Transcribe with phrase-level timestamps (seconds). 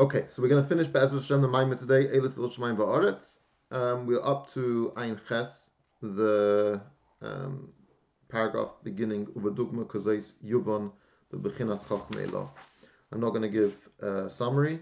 [0.00, 3.40] Okay, so we're going to finish Be'ez Hashem the Maimah today, Eilat Shemaim Va'aretz.
[3.70, 5.68] Um, we're up to Ein Ches,
[6.00, 6.80] the
[7.20, 7.68] um,
[8.30, 10.90] paragraph beginning Uvadugma Kozais Yuvon
[11.30, 12.48] Bebechinas Chachmei
[13.12, 14.80] I'm not going to give a summary.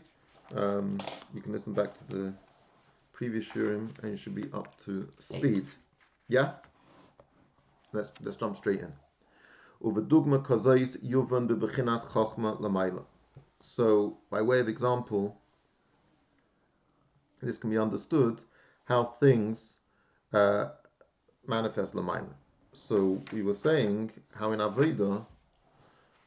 [0.54, 0.98] Um,
[1.34, 2.32] you can listen back to the
[3.12, 5.64] previous shurim and you should be up to speed.
[6.28, 6.52] Yeah?
[7.92, 8.92] Let's let's jump straight in.
[9.82, 13.04] Uvadugma Kozais Yuvon Bebechinas Chachma Lamayla.
[13.60, 15.36] So, by way of example,
[17.42, 18.42] this can be understood
[18.84, 19.78] how things
[20.32, 20.70] uh,
[21.46, 22.32] manifest Lamaila.
[22.72, 25.26] So, we were saying how in Aveda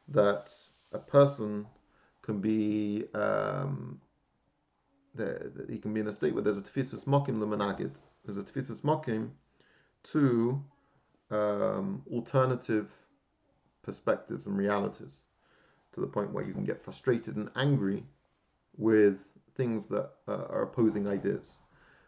[0.08, 0.52] that
[0.92, 1.66] a person
[2.22, 4.00] can be um,
[5.70, 7.92] he can be in a state where there's a tfisus mokim lemanagid.
[8.24, 9.30] There's a tfisus mokim
[10.04, 10.62] to
[11.30, 12.92] um, alternative
[13.82, 15.20] perspectives and realities
[15.94, 18.04] to the point where you can get frustrated and angry
[18.76, 21.60] with things that uh, are opposing ideas.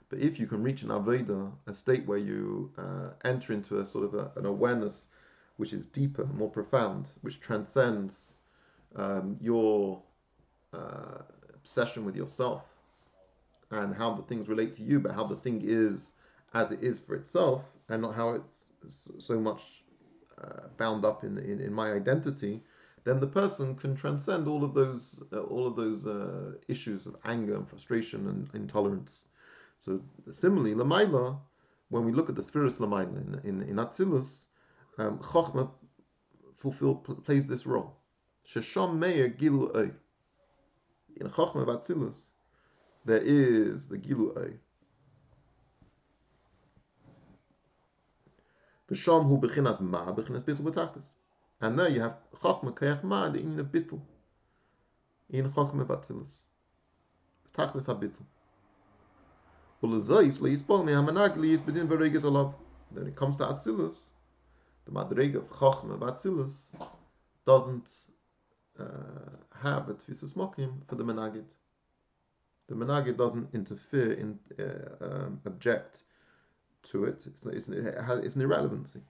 [0.09, 3.87] But if you can reach an Aveda, a state where you uh, enter into a
[3.87, 5.07] sort of a, an awareness
[5.57, 8.35] which is deeper, more profound, which transcends
[8.97, 10.03] um, your
[10.73, 11.23] uh,
[11.55, 12.63] obsession with yourself
[13.71, 16.13] and how the things relate to you, but how the thing is
[16.55, 18.41] as it is for itself, and not how
[18.85, 19.83] it's so much
[20.43, 22.63] uh, bound up in, in, in my identity,
[23.07, 27.15] then the person can transcend all of those uh, all of those uh, issues of
[27.25, 29.27] anger and frustration and intolerance.
[29.79, 31.39] So similarly, lamaila,
[31.89, 34.47] when we look at the spheres lamaila in in, in Atzilus,
[34.99, 35.71] um, Chochma
[36.57, 37.97] fulfill plays this role.
[38.45, 39.93] Shesham meir gilu oy.
[41.21, 42.33] In Chochma of Atzilus,
[43.05, 44.55] there is the gilu oy.
[48.91, 51.07] V'sham hu bechinas ma bechinas bitul b'tachlis.
[51.61, 54.01] And there you have Chachma Kayach Ma, the Inyan of Bittul.
[55.31, 56.43] In Chachma Batzilus.
[57.57, 58.25] Tachlis HaBittul.
[59.83, 62.55] Ulazais le'yispol me hamanag le'yisbedin v'reges alav.
[62.93, 63.97] Then it comes to Atzilus,
[64.85, 66.67] the Madreg of Chachma Batzilus
[67.47, 67.91] doesn't
[68.79, 68.85] uh,
[69.63, 71.45] have a Tfisus Mokim for the Menagid.
[72.69, 76.03] The Menagid doesn't interfere, in, uh, um, object
[76.85, 77.27] to it.
[77.27, 79.01] It's, it's, it's an irrelevancy.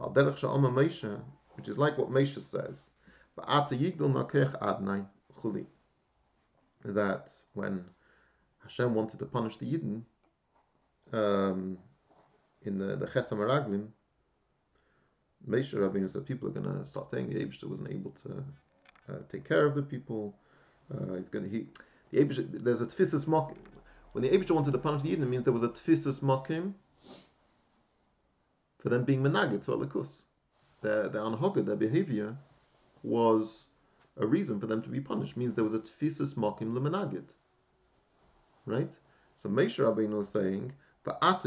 [0.00, 1.20] Al derech sha'ama Moshe,
[1.56, 2.92] which is like what Moshe says,
[3.36, 5.06] But after Yigdal Nakech Adnai
[5.38, 5.66] Chuli,
[6.84, 7.84] that when
[8.62, 10.02] Hashem wanted to punish the Yidden
[11.12, 11.78] um,
[12.62, 13.88] in the the Chet Maraglim,
[15.48, 18.44] Moshe Rabbeinu said people are going to start saying the Abishter wasn't able to
[19.08, 20.34] uh, take care of the people.
[20.92, 21.66] Uh, he's going to he
[22.10, 23.54] the there's a tfisus mock
[24.12, 26.74] when the Abishter wanted to punish the Yidden, it means there was a tfisus mokim
[28.78, 30.23] for them being menagid to alakus
[30.84, 32.36] their, their anhoga, their behavior,
[33.02, 33.64] was
[34.16, 35.36] a reason for them to be punished.
[35.36, 37.24] Means there was a tfisus mokim lemenagid.
[38.66, 38.90] Right?
[39.42, 40.72] So Moshe Rabbeinu was saying.
[41.06, 41.42] Let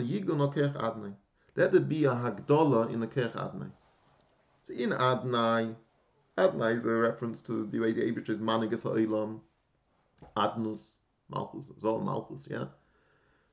[1.72, 3.72] there be a hagdola in the kech adnai.
[4.62, 5.76] So in adnai,
[6.38, 9.40] adnai is a reference to the way the Abish is manigas ha'ilam,
[10.36, 10.92] adnus,
[11.30, 12.66] malchus, zol malchus, yeah.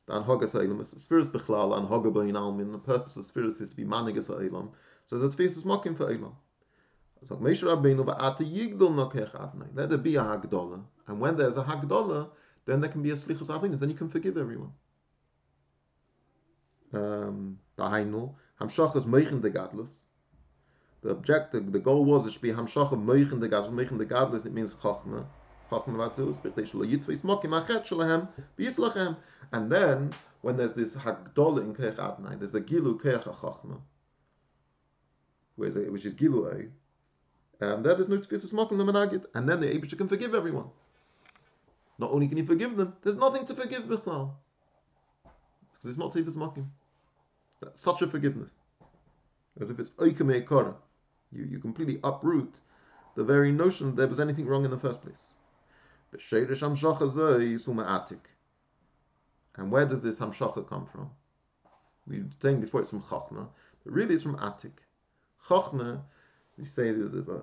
[0.06, 2.72] The anhogas ha'ilam is spheres bechlal, anhoga b'in almin.
[2.72, 4.72] The purpose of spheres is to be manigas ha'ilam.
[5.06, 6.34] So there's a tefis mokim for Eilam.
[7.28, 9.68] So Moshe Rabbeinu ba'ata yigdol nokech adnai.
[9.74, 12.30] Let there be a hagdola, and when there's a hagdola,
[12.66, 13.80] then there can be a slichus avinas.
[13.80, 14.72] Then you can forgive everyone.
[16.92, 17.58] Um.
[17.76, 18.30] The
[21.10, 23.72] objective, the goal was it should be hamshachas meichen de gadlus.
[23.72, 24.46] Meichen de gadlus.
[24.46, 25.26] It means chachma.
[29.52, 33.80] And then when there's this hagdola in kech adnai, there's a gilu kech chachma
[35.56, 36.68] which is Giluay,
[37.60, 40.66] um, that is no tefisas makom lemanagid, and then the Abisha can forgive everyone.
[41.98, 44.32] Not only can he forgive them, there's nothing to forgive Bichlal.
[45.72, 46.66] Because it's not tefis makim.
[47.60, 48.52] That's such a forgiveness.
[49.60, 50.74] As if it's oikamei kara.
[51.32, 52.60] You, you completely uproot
[53.14, 55.32] the very notion that there was anything wrong in the first place.
[59.56, 61.10] And where does this Hamshacha come from?
[62.06, 63.48] We were saying before it's from Chachma,
[63.84, 64.83] but really it's from Atik.
[65.48, 66.00] Chochmah,
[66.58, 67.40] we say, uh,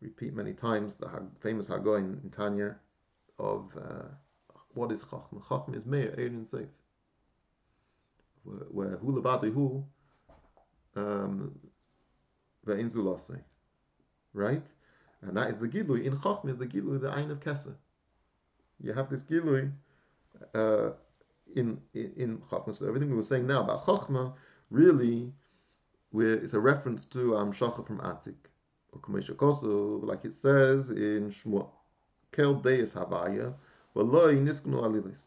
[0.00, 1.08] repeat many times, the
[1.40, 2.76] famous Haggai in, Tanya
[3.38, 4.04] of uh,
[4.74, 5.42] what is Chochmah?
[5.42, 6.68] Chochmah is Meir, Ein Seif.
[8.44, 9.84] Where Hula Badihu,
[10.96, 11.58] um,
[12.66, 13.40] Ve'in Zulase.
[14.32, 14.66] Right?
[15.22, 16.04] And that is the Gilui.
[16.04, 17.74] In Chochmah is the Gilui, the Ein of Kesa.
[18.80, 19.72] You have this Gilui
[20.54, 20.90] uh,
[21.56, 22.42] in, in, in.
[22.72, 24.34] So everything we were saying now about Chochmah
[24.70, 25.32] really
[26.10, 28.34] where it's a reference to Amshacha from Atik.
[28.92, 31.70] Like it says in Shmuel.
[32.32, 33.54] kel deis havaya,
[33.94, 35.20] v'loi nisknu alilis.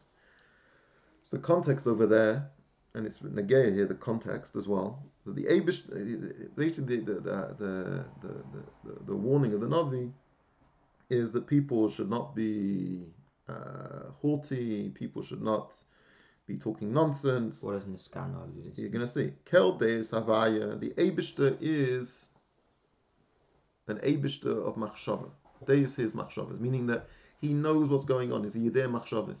[1.24, 2.50] So the context over there,
[2.94, 5.96] and it's negaya here, the context as well, that the Abish, the,
[6.56, 10.12] the, the, the, the warning of the Navi
[11.08, 13.04] is that people should not be
[13.48, 15.74] uh, haughty, people should not
[16.52, 17.62] be talking nonsense.
[17.62, 18.48] What Niskana?
[18.76, 19.32] You're going to see.
[19.44, 22.26] Kel Deis Havaya, the Abishter is
[23.88, 25.30] an Abishter of Machshava.
[25.66, 27.08] Deis his Machshavas, meaning that
[27.40, 28.44] he knows what's going on.
[28.44, 29.40] Is he there Machshavas?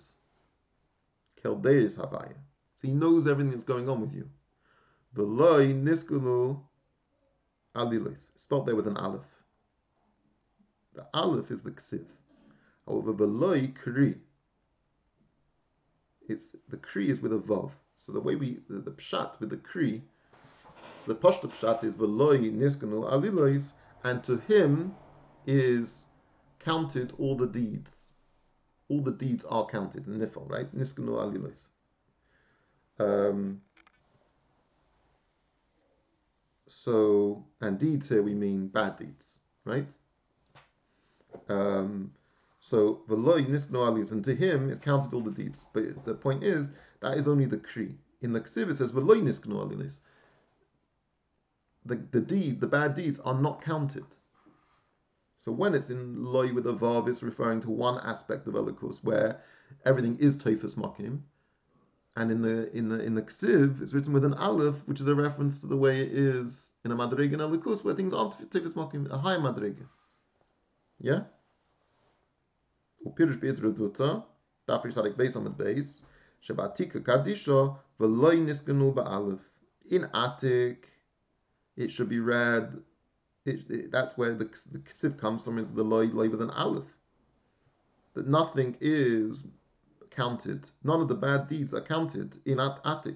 [1.42, 2.34] Kel Deis Havaya.
[2.80, 4.28] So he knows everything that's going on with you.
[5.14, 6.60] V'loi niskunu
[7.76, 8.30] alilis.
[8.36, 9.20] Start there with an aleph.
[10.94, 12.04] The aleph is the ksiv.
[12.86, 14.16] However, v'loi kri.
[16.28, 17.70] It's the kri is with a vav.
[17.96, 20.02] So the way we the, the pshat with the kri,
[21.04, 23.74] so the pashta pshat is v'loi niskunu alilis,
[24.04, 24.94] and to him
[25.46, 26.04] is
[26.60, 28.12] counted all the deeds.
[28.88, 30.06] All the deeds are counted.
[30.06, 30.74] Nifal, right?
[30.76, 31.68] Niskunu alilis.
[32.98, 33.62] Um,
[36.68, 39.88] so, and deeds here we mean bad deeds, right?
[41.48, 42.12] Um,
[42.72, 45.66] so, v'loi nisknu alis, and to him is counted all the deeds.
[45.74, 47.94] But the point is, that is only the kri.
[48.22, 50.00] In the ksiv it says v'loi nisknu alilis.
[51.84, 54.06] The, the deed, the bad deeds are not counted.
[55.38, 59.04] So when it's in loy with a vav, it's referring to one aspect of Elikus
[59.04, 59.42] where
[59.84, 61.20] everything is toifus makim,
[62.16, 65.08] and in the in the in the ksiv, it's written with an aleph, which is
[65.08, 68.72] a reference to the way it is in a madrega and where things aren't toifus
[68.72, 69.86] makim, a high madrega.
[70.98, 71.24] Yeah.
[73.04, 73.12] In
[80.14, 80.84] Atik,
[81.76, 82.82] it should be read,
[83.44, 86.50] it, it, that's where the, the ksiv comes from, is the loy, loy with an
[86.50, 86.96] aleph.
[88.14, 89.44] That nothing is
[90.10, 93.06] counted, none of the bad deeds are counted in At-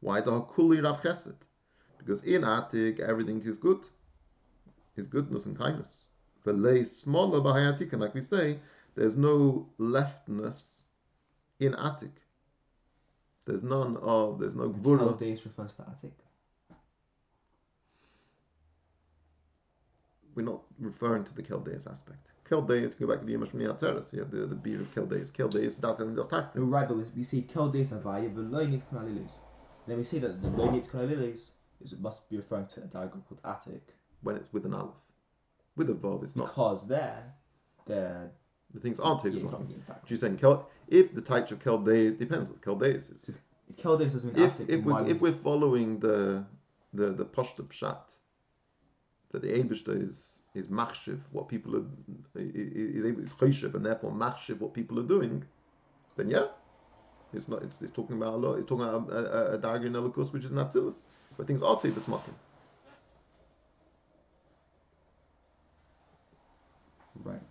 [0.00, 1.36] Why the Hakuli Rav Chesed?
[1.98, 3.88] Because in Atik, everything is good.
[4.96, 5.96] Is goodness and kindness.
[6.44, 8.58] V'lei smaller b'hayatik, and like we say,
[8.98, 10.82] there's no leftness
[11.60, 12.10] in Atik.
[13.46, 15.16] There's none of, there's no gvura.
[15.18, 16.12] Deis refers to Atik.
[20.34, 22.26] We're not referring to the Chaldeus aspect.
[22.48, 25.30] Chaldeus, go back to the Yemash Teres, you have the, the beer of Chaldeus.
[25.30, 26.70] Chaldeus, in das No, Tachtim.
[26.70, 29.32] right, but we- see Kel Deis Havaya, v'loi niskanu alilis.
[29.86, 31.50] Then we see that the alilis
[31.80, 33.94] is must be referring to a diagram called Attic.
[34.22, 34.94] When it's with an Aleph.
[35.76, 36.48] With a Vav, it's not.
[36.48, 37.34] Because there,
[37.86, 38.30] the
[38.74, 39.66] The things aren't taken as well.
[40.06, 43.30] She's saying, Kel, if the type of Chaldeus, depends what Chaldeus is.
[43.76, 46.44] Kel Deis doesn't mean if if we're, if we're following the
[46.94, 48.14] the the pashta pshat
[49.30, 51.84] that the Eibushter is is machshiv what people are
[52.34, 55.44] is able is choshev and therefore machshiv what people are doing,
[56.16, 56.46] then yeah,
[57.34, 58.54] it's not it's, it's talking about a lot.
[58.54, 61.02] It's talking about a, a, a diagram in Elikus which is Natsilis
[61.36, 62.34] where things are tzivus makim.
[67.22, 67.42] Right.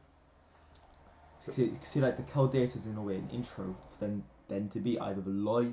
[1.53, 4.69] See, see like the Kel Deis is in a way an intro for then then
[4.69, 5.67] to be either the loy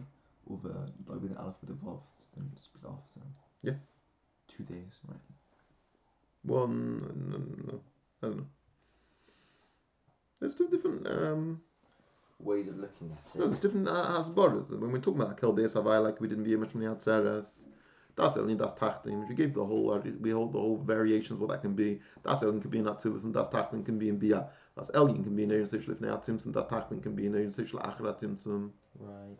[0.46, 2.00] or the loy with an aleph with a vav.
[2.20, 3.00] So then split off.
[3.14, 3.20] So
[3.62, 3.74] Yeah.
[4.48, 5.18] Two days, right?
[6.42, 7.00] One
[7.30, 7.80] no, no, no,
[8.22, 8.46] I don't know.
[10.40, 11.60] There's two different um
[12.40, 13.38] Ways of looking at it.
[13.38, 14.78] No, there's different uh, hasbaras.
[14.78, 17.62] When we talk about Keldeis Havai, like we didn't be much from the Atzeres,
[18.16, 19.22] das Elin, das Tachtim.
[19.24, 22.00] If you give the whole, uh, we hold the whole variations what that can be.
[22.22, 24.48] Das Elin can be in Atzilus, and das Tachtim can be in Bia.
[24.76, 27.50] Das Elin can be in Erin Seichel Ifnei Atzimtzum, das Tachtim can be in Erin
[27.50, 28.70] Seichel Achra Atzimtzum.
[28.98, 29.38] Right.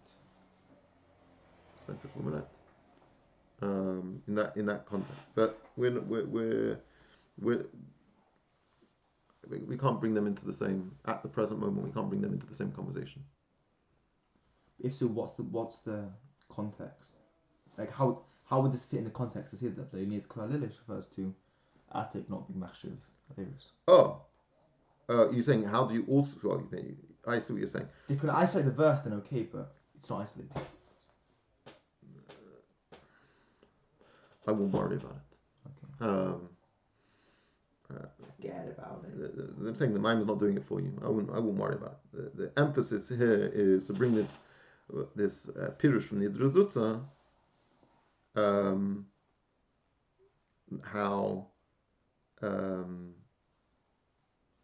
[1.87, 2.47] A minute.
[3.61, 6.81] Um, in that in that context, but we're we're we're,
[7.39, 7.67] we're
[9.49, 11.87] we, we can't bring them into the same at the present moment.
[11.87, 13.23] We can't bring them into the same conversation.
[14.81, 16.09] If so, what's the what's the
[16.49, 17.13] context?
[17.77, 19.51] Like how how would this fit in the context?
[19.53, 21.35] To see that the need Kalalilis refers to
[21.95, 22.97] Atik not being Machshiv
[23.33, 23.67] Averus.
[23.89, 24.23] Oh,
[25.09, 26.37] uh, you're saying how do you also?
[26.43, 26.97] Well, you think,
[27.27, 27.89] I see what you're saying.
[28.09, 30.51] If you can isolate the verse, then okay, but it's not isolated.
[34.47, 36.03] I won't worry about it.
[36.03, 36.05] Okay.
[36.05, 36.09] it.
[36.11, 36.49] Um,
[38.37, 39.37] Forget about it.
[39.37, 40.93] the- the- I'm saying the mind is not doing it for you.
[41.03, 41.33] I wouldn't.
[41.35, 42.35] I wouldn't worry about it.
[42.37, 44.43] The, the emphasis here is to bring this
[44.95, 47.01] uh, this uh, pirush from the Drazutza.
[48.37, 49.07] Um,
[50.83, 51.49] how
[52.43, 53.15] um,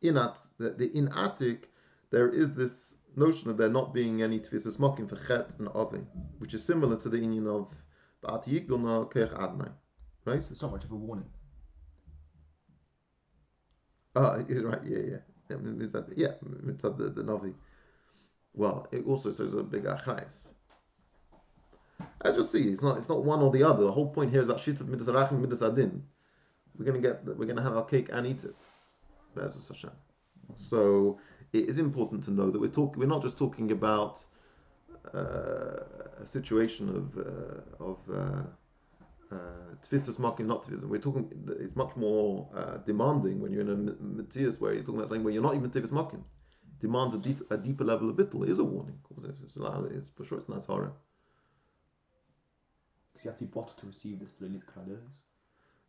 [0.02, 1.64] in at the, the in Atik
[2.10, 6.06] there is this notion of there not being any tefisas mokim for chet and oven,
[6.38, 7.68] which is similar to the union of
[8.24, 9.72] Ba'at Yigdalna Kech Adnai,
[10.24, 10.42] right?
[10.50, 11.30] It's not much of a warning.
[14.16, 14.84] Ah, right.
[14.84, 15.16] Yeah, yeah.
[15.48, 15.56] Yeah,
[16.16, 17.54] yeah, mitzad the, the Navi.
[18.52, 20.50] Well, it also says a big achrais.
[22.23, 23.85] As you'll see, it's not it's not one or the other.
[23.85, 26.02] The whole point here is about shittat midas arachim midas adin.
[26.78, 28.57] We're gonna get we're gonna have our cake and eat it.
[30.54, 31.19] So
[31.52, 34.25] it is important to know that we're talking we're not just talking about
[35.14, 35.85] uh,
[36.21, 40.85] a situation of uh, of uh, uh, makim, not tfisas.
[40.85, 41.30] We're talking.
[41.61, 45.25] It's much more uh, demanding when you're in a matthias where you're talking about something
[45.25, 46.23] where you're not even tfisas makim.
[46.80, 48.42] Demands a, deep, a deeper level of bittul.
[48.45, 48.99] It is a warning.
[49.25, 50.92] It's, it's, it's, for sure, it's nice horror.
[53.22, 55.08] Because you be bought to receive this fluid credits.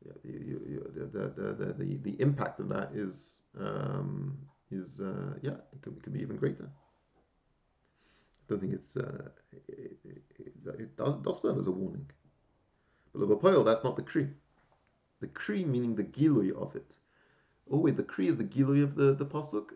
[0.06, 4.38] Yeah, you, you, the, the, the, the, the impact of that is um,
[4.72, 9.30] is uh, yeah, it could, it be even greater I don't think it's uh,
[9.70, 12.10] it, it, it, does, does serve as a warning.
[13.14, 14.28] But the that's not the kri.
[15.20, 16.96] The kri meaning the gilui of it.
[17.70, 19.70] Oh wait, the kri is the gilui of the, the pasuk,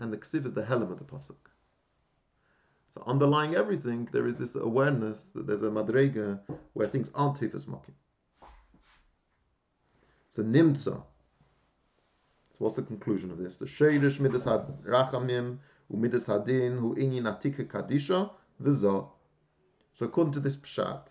[0.00, 1.36] and the ksiv is the helm of the pasuk.
[2.94, 6.38] So underlying everything, there is this awareness that there's a madrega
[6.74, 7.94] where things aren't tifas makim.
[10.28, 11.02] So nimtza.
[12.52, 13.56] So what's the conclusion of this?
[13.56, 15.58] The sheirish midas rachamim
[15.92, 18.30] umidas hadin hu inyin atika kadisha
[18.62, 19.08] v'zo.
[19.94, 21.10] So according to this pshat,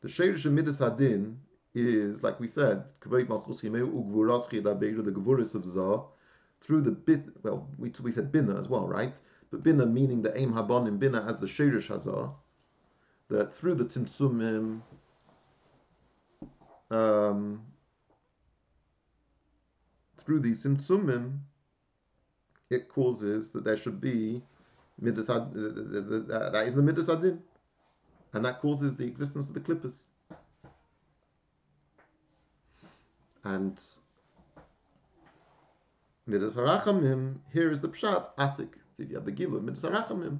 [0.00, 1.36] the sheirish midas hadin
[1.72, 6.02] is, like we said, kavod malchus yimeu ugvuras the gvuris of za,
[6.60, 9.14] through the bit, well, we, we said bina as well, right?
[9.52, 12.30] But bina meaning the aim habonim bina as the sheirish hazar,
[13.28, 14.80] that through the timsumim,
[16.90, 17.62] um,
[20.16, 21.40] through these simtsumim,
[22.70, 24.42] it causes that there should be
[24.98, 27.42] midas that is the midas adin,
[28.32, 30.06] and that causes the existence of the clippers.
[33.44, 33.78] And
[36.26, 38.81] midas harachamim here is the pshat atik.
[38.97, 40.39] If you have the gilu midas harachamim,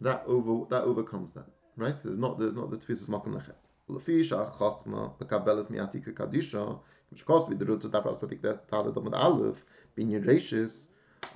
[0.00, 1.48] that over that overcomes that.
[1.76, 1.96] Right?
[2.02, 3.68] There's not there's not the tefisas makom lechet.
[3.88, 6.66] לפי שהחוכמה מקבלת מעתיקה קדישה,
[7.14, 9.50] שכוס בדרות דף הסתיק תעלת עמוד א',
[9.96, 10.88] בעניין רשס,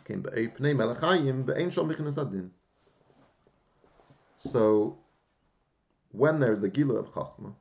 [0.04, 2.49] כן, באי פני מלך חיים, ואין שם מכנס הדין.
[4.38, 4.96] So,
[6.12, 7.54] when there's the Gila of Chachma,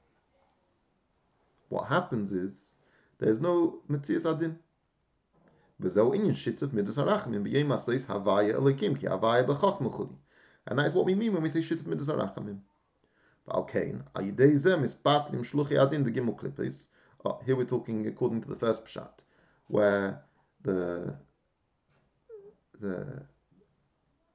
[1.67, 2.73] what happens is,
[3.19, 4.57] there's no Metzias Adin.
[10.66, 12.60] And that is what we mean when we say shittat midas harachamim.
[17.26, 19.10] Oh, here we're talking according to the first pshat,
[19.66, 20.22] where
[20.62, 21.14] the
[22.80, 23.26] the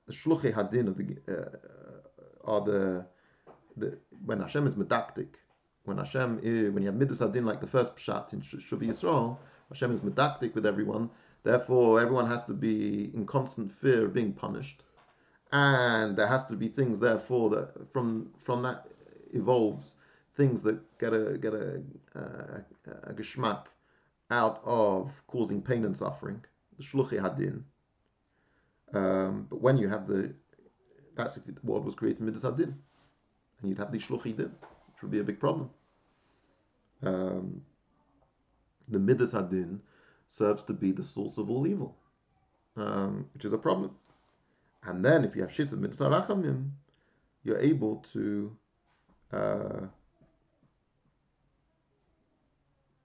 [0.05, 1.49] the shluchi hadin of the uh,
[2.45, 3.05] are the,
[3.77, 5.35] the when Hashem is medactic,
[5.85, 9.37] when Hashem is, when you have midas hadin like the first pshat in Shuvi Yisrael,
[9.69, 11.09] Hashem is medactic with everyone,
[11.43, 14.83] Therefore, everyone has to be in constant fear of being punished,
[15.51, 18.87] and there has to be things, therefore, that from from that
[19.33, 19.95] evolves
[20.35, 21.81] things that get a get a,
[22.15, 22.63] a,
[23.03, 23.67] a geschmack
[24.31, 26.43] out of causing pain and suffering,
[26.77, 27.63] the shluchi hadin.
[28.93, 30.33] Um, but when you have the,
[31.15, 32.73] that's if the world was created midas hadin,
[33.59, 34.51] and you'd have the shluchi din,
[34.87, 35.69] which would be a big problem.
[37.01, 37.61] Um,
[38.89, 39.79] the midas hadin
[40.29, 41.95] serves to be the source of all evil,
[42.77, 43.91] um, which is a problem.
[44.83, 46.69] And then if you have shit of midas harachamim,
[47.43, 48.55] you're able to
[49.33, 49.81] uh,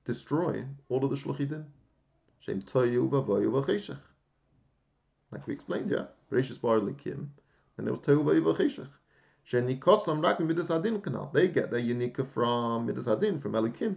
[0.05, 1.65] destroy all of the shluchidin.
[2.41, 3.11] Shem toyu.
[5.31, 6.07] Like we explained, yeah.
[6.31, 7.29] Bereshis bar likim,
[7.79, 8.89] and it was toyu v'voyu v'cheshech.
[9.51, 11.03] Sheni koslam rak midas adin.
[11.33, 13.97] They get their unika from midas adin from elikim.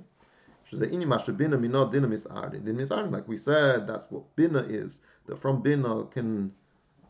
[0.72, 0.92] Like
[3.28, 5.00] we said, that's what bina is.
[5.26, 6.52] That from bina can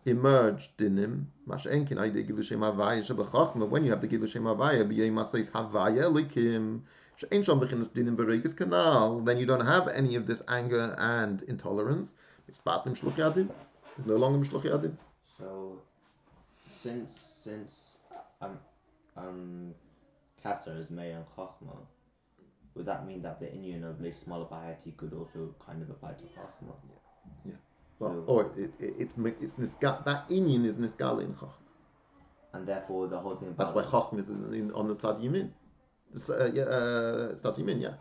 [0.05, 1.25] emerge dinim.
[1.47, 3.67] Mashenkin ay gilu shem havaya shebachachma.
[3.67, 6.81] When you have the gilu shem havaya, b'yei masayis havaya likim.
[7.17, 9.25] She'en shom bechinas dinim beregas kanal.
[9.25, 12.13] Then you don't have any of this anger and intolerance.
[12.47, 13.49] It's batim shluch yadim.
[13.97, 14.95] It's no longer shluch yadim.
[15.39, 15.81] So,
[16.81, 17.09] since
[17.43, 17.71] since
[18.39, 18.59] um
[19.15, 19.73] um
[20.43, 21.75] Kasser is Meir and Chachma,
[22.77, 26.11] would that mean that the Indian of Leis Smaller Bahati could also kind of apply
[26.11, 26.73] to Chachma?
[26.87, 27.51] Yeah.
[27.51, 27.55] yeah.
[27.99, 31.49] Well, or it, it, it, it's niska, that inyan is niskala in chachma.
[32.53, 33.55] And therefore, the whole thing.
[33.57, 35.49] That's why chachma is in, in, on the tzad yimin.
[36.29, 37.93] Uh, yeah, uh, tzad yimin, yeah.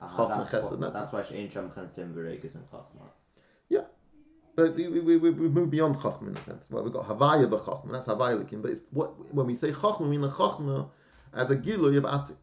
[0.00, 3.08] Uh, that's, chesed, what, that's why she'en sham chantim v'regas and chachma.
[3.68, 3.80] Yeah.
[4.54, 6.68] But we, we, we, we move beyond chachma in a sense.
[6.70, 8.62] Well, we've got havaya b'chachma, that's havaya likim.
[8.62, 10.88] But it's what when we say chachma, we mean the chachma
[11.34, 12.36] as a giloy of atik.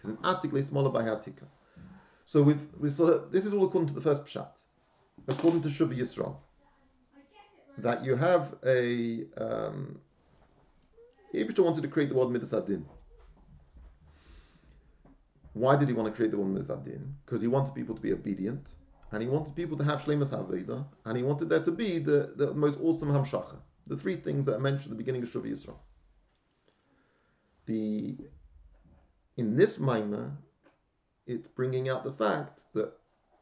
[0.00, 1.46] Because in atik, they smaller by atika.
[2.24, 4.62] So we've we sort of this is all according to the first pshat,
[5.28, 6.36] according to Shuvi Yisrael,
[7.78, 9.98] that you have a um,
[11.34, 12.84] Yibishter wanted to create the word Midas Adin.
[15.52, 17.14] Why did he want to create the word Midas Adin?
[17.24, 18.70] Because he wanted people to be obedient,
[19.12, 22.32] and he wanted people to have Shlemas Haveda, and he wanted there to be the,
[22.36, 23.56] the most awesome Hamshacha.
[23.86, 25.78] The three things that I mentioned at the beginning of Shuvi Yisrael.
[27.66, 28.18] The
[29.36, 30.32] in this Maimah,
[31.26, 32.92] it's bringing out the fact that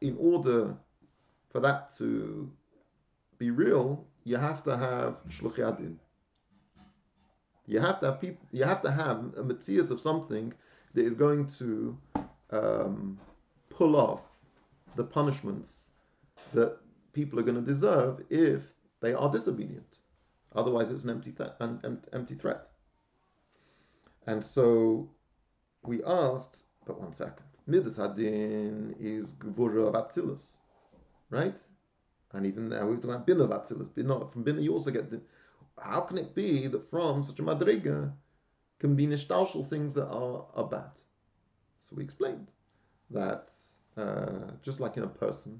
[0.01, 0.75] in order
[1.49, 2.51] for that to
[3.37, 5.95] be real, you have to have shluchadin.
[7.65, 8.45] You have to have people.
[8.51, 10.53] You have to have a matthias of something
[10.93, 11.97] that is going to
[12.51, 13.19] um,
[13.69, 14.23] pull off
[14.95, 15.87] the punishments
[16.53, 16.77] that
[17.13, 18.61] people are going to deserve if
[19.01, 19.99] they are disobedient.
[20.55, 22.69] Otherwise, it's an empty th- an empty threat.
[24.25, 25.09] And so
[25.83, 30.41] we asked, but one second, Midas Hadin is Gvura of Atzilus,
[31.29, 31.59] right?
[32.33, 33.93] And even now we're talking about Bin of Atzilus.
[34.31, 35.21] From Bin you also get the.
[35.81, 38.11] How can it be that from such a Madriga
[38.79, 40.91] can be nishtalshal things that are, are bad?
[41.81, 42.47] So we explained
[43.11, 43.51] that
[43.97, 45.59] uh, just like in a person,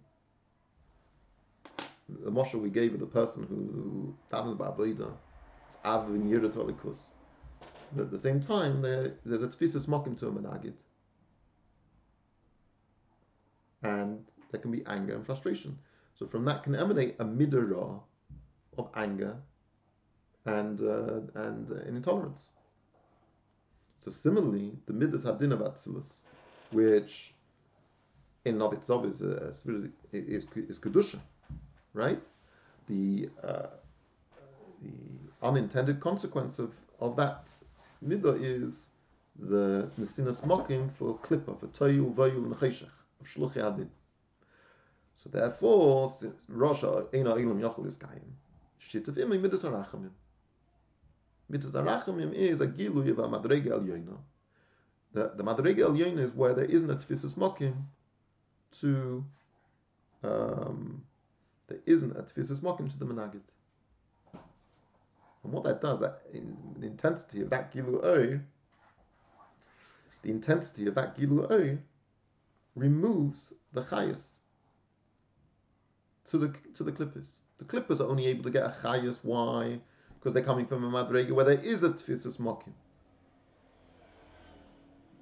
[2.07, 5.13] the moshe we gave the person who davened about Avodah,
[5.67, 6.53] it's Av and Yirat
[7.93, 10.73] But at the same time, there, there's a tfisas mokim to a menagid.
[13.81, 15.77] And there can be anger and frustration.
[16.13, 18.01] So from that can emanate a midah
[18.77, 19.37] of anger
[20.45, 22.49] and uh, and uh, intolerance.
[24.03, 26.15] So similarly, the midas hadin of atzilus,
[26.71, 27.33] which
[28.45, 29.53] in of itself is uh,
[30.11, 31.19] is is kedusha,
[31.93, 32.23] right?
[32.87, 33.67] The uh,
[34.81, 37.49] the unintended consequence of, of that
[38.05, 38.85] midah is
[39.37, 43.89] the nesinas mokim for klippa for toyu vayu and of shluchi hadin.
[45.15, 48.37] So therefore, since Rasha Eina Ilam Yochel is Kaim,
[48.79, 50.11] Shittiv Imi Midas Harachamim.
[51.49, 54.17] Midas Harachamim is a Gilu of a Madrege El Yoina.
[55.11, 57.73] The, the Madrege El Yoina is where there isn't a Tfisus Mokim
[58.79, 59.25] to,
[60.23, 61.03] um,
[61.67, 63.41] there isn't a Tfisus Mokim to the Menagid.
[65.49, 68.39] And what that does, that in, the intensity of that Gilu Oy,
[70.21, 71.79] the intensity of that Gilu Oy
[72.75, 74.35] removes the Chayas
[76.29, 77.31] to the to the clippers.
[77.57, 79.17] The clippers are only able to get a chayas.
[79.23, 79.79] Why?
[80.19, 82.73] Because they're coming from a madrega where there is a tfisus mokim,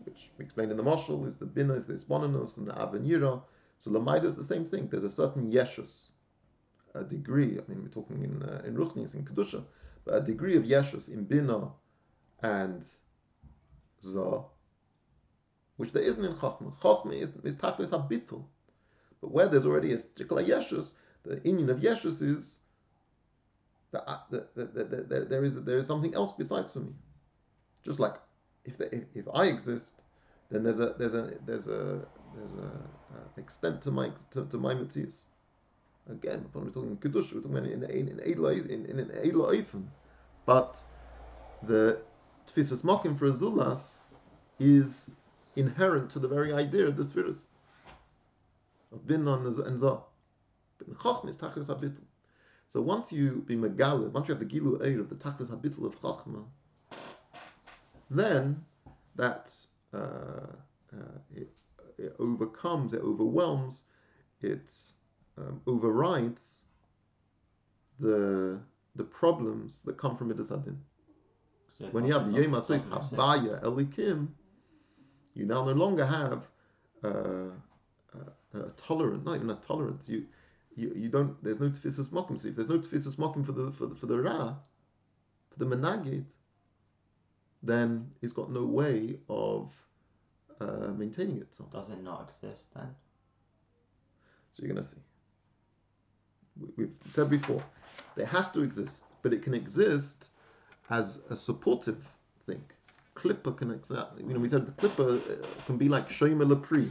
[0.04, 3.42] which we explained in the marshal is the bina, is the isponanus, and the avenira.
[3.80, 4.90] So lamaida is the same thing.
[4.90, 6.08] There's a certain yeshus,
[6.96, 7.58] a degree.
[7.58, 9.64] I mean, we're talking in uh, in ruchnis in kedusha,
[10.10, 11.72] a degree of yeshus in bina
[12.42, 12.86] and
[14.06, 14.44] zah,
[15.78, 16.78] which there isn't in chachma.
[16.80, 18.46] Chachma is, is tachlis habitul.
[19.22, 20.94] But where there's already a particular yeshus,
[21.24, 22.60] the union of yeshus is
[23.92, 24.20] that, uh,
[24.56, 26.94] there is there is something else besides for me.
[27.84, 28.16] Just like
[28.66, 29.94] if, the, if, if I exist,
[30.50, 32.72] then there's a there's a there's a there's a,
[33.16, 35.22] a extent to my to, to my mitzvahs.
[36.10, 39.84] Again, when we're talking in kedusha, we're talking in in in in, an eila
[40.46, 40.82] but
[41.64, 42.00] the
[42.48, 43.96] tfisas mokim for a zulas
[44.60, 45.12] is
[45.56, 47.48] inherent to the very idea of the spheres
[48.92, 50.00] of bin and zah.
[50.94, 52.04] Chachma is tachlis habitul.
[52.70, 55.86] So once you be megalid, once you have the gilu eir of the tachlis habitul
[55.86, 56.44] of chachma,
[58.10, 58.64] then
[59.16, 59.54] that
[59.94, 59.98] uh,
[60.94, 61.50] uh, it,
[61.98, 63.84] it, overcomes, it overwhelms,
[64.42, 64.72] it
[65.38, 66.64] um, overrides
[68.00, 68.60] the
[68.96, 70.78] the problems that come from midas hadin.
[71.92, 74.30] When you have yema says habaya elikim,
[75.34, 76.48] you now no longer have.
[77.04, 77.52] Uh,
[78.54, 80.08] a tolerant, not even a tolerance.
[80.08, 80.26] You,
[80.76, 81.42] you, you don't.
[81.44, 82.40] There's no tefisas mokim.
[82.40, 84.56] So if there's no tefisas mokim for the for the, for the ra,
[85.50, 86.26] for the menagid,
[87.64, 89.72] then it's got no way of
[90.62, 91.72] uh, maintaining itself.
[91.72, 92.90] Does it not exist then?
[94.54, 94.98] So you're going to see.
[96.76, 97.64] We've said before,
[98.16, 100.30] there has to exist, but it can exist
[100.90, 102.06] as a supportive
[102.46, 102.62] thing.
[103.16, 104.02] Clipper can exist.
[104.18, 106.90] You know, we said the clipper uh, can be like Shema Lepri.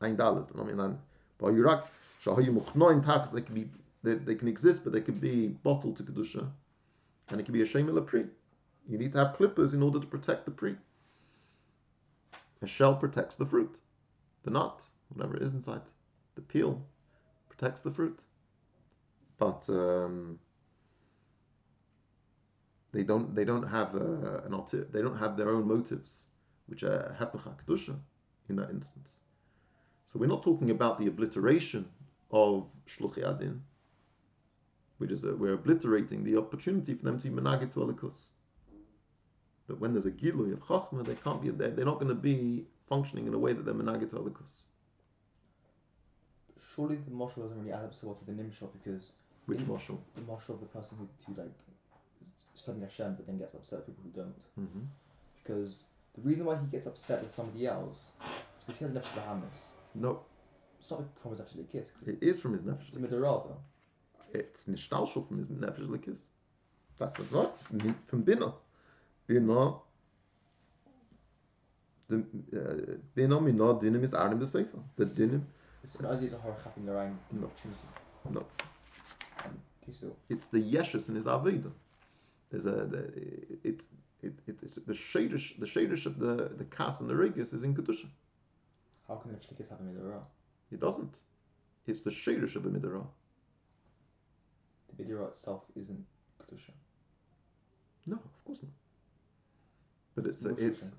[0.00, 0.48] Ein Dalet.
[0.58, 0.98] I mean,
[1.38, 1.84] but Yurak
[2.24, 3.68] Shahayu they can be
[4.02, 6.48] they, they can exist, but they can be bottled to kedusha,
[7.30, 8.26] and it can be a shemel pri.
[8.88, 10.76] You need to have clippers in order to protect the pri.
[12.62, 13.78] A shell protects the fruit,
[14.44, 15.82] the nut, whatever it is inside,
[16.38, 16.86] the peel
[17.48, 18.20] protects the fruit,
[19.38, 20.38] but um,
[22.92, 26.10] they don't they don't have uh, an alter, they don't have their own motives
[26.68, 27.96] which are hepech kedusha
[28.48, 29.10] in that instance.
[30.06, 31.86] So we're not talking about the obliteration
[32.30, 33.62] of shluchi adin,
[34.98, 38.20] which is a, we're obliterating the opportunity for them to be menagit to alikus.
[39.66, 42.22] But when there's a gilui of chachma, they can't be they're, they're not going to
[42.32, 44.67] be functioning in a way that they're menagit to alikus.
[46.78, 49.10] Surely the marshal doesn't really add up to the nimshot because
[49.46, 50.00] Which marshal?
[50.14, 51.50] the marshal of the person who, who like
[52.54, 54.34] studying Hashem but then gets upset with people who don't.
[54.70, 54.84] hmm
[55.42, 55.80] Because
[56.14, 59.58] the reason why he gets upset with somebody else is because he has nefesh Bahamas.
[59.96, 60.20] No,
[60.78, 61.88] It's not from his actually kiss.
[62.06, 62.86] it is from his nefesh.
[62.86, 63.10] It's a Likis.
[63.10, 63.54] midrada.
[64.32, 66.18] It's nishtalshul from his nefesh likis.
[66.98, 67.58] That's the not
[68.06, 68.52] from bina.
[69.26, 69.74] Bina.
[72.08, 72.18] The
[72.56, 74.80] uh, bina mina dinim is arim b'sefer.
[74.96, 75.42] The dinim.
[76.04, 77.46] As easy as a chapping around No.
[77.46, 77.80] opportunity.
[78.30, 78.46] No.
[79.44, 79.58] Um,
[79.92, 81.72] so It's the yeshus in his aveda.
[82.50, 82.98] There's a the,
[83.64, 83.82] it,
[84.22, 87.62] it, it it's the shadish the shadish of the the kas and the regis is
[87.62, 88.08] in kedusha.
[89.06, 90.22] how can the kiss have a midrada?
[90.70, 91.14] It doesn't.
[91.86, 93.06] It's the shadish of the midrash.
[94.96, 96.04] The midrada itself isn't
[96.40, 96.72] kedusha.
[98.06, 98.72] No, of course not.
[100.22, 100.90] But it's it's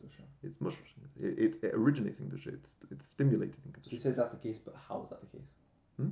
[0.44, 0.94] it's mushrosh.
[1.22, 2.54] It, originates originating kedusha.
[2.54, 4.02] It's it's stimulated in So he kedusha.
[4.02, 5.48] says that's the case, but how is that the case?
[5.98, 6.10] Hmm?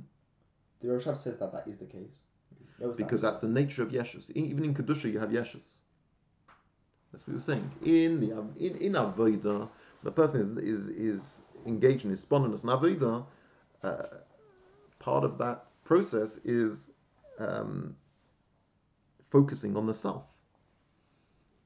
[0.80, 2.24] The Rosh says that that is the case.
[2.78, 2.96] Was that?
[2.96, 4.30] Because that's the nature of yeshus.
[4.34, 5.64] Even in kedusha, you have yeshus.
[7.10, 7.70] That's what we were saying.
[7.84, 9.68] In the in in avoda,
[10.02, 13.24] the person is is is engaged in his spontaneous and avoda,
[13.82, 14.02] uh,
[14.98, 16.90] part of that process is
[17.38, 17.96] um,
[19.30, 20.24] focusing on the self.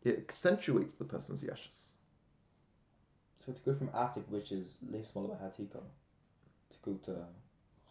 [0.04, 1.92] It accentuates the person's yeshus.
[3.44, 4.76] So to go from Atik, which is
[5.14, 7.16] about Hatika, to go to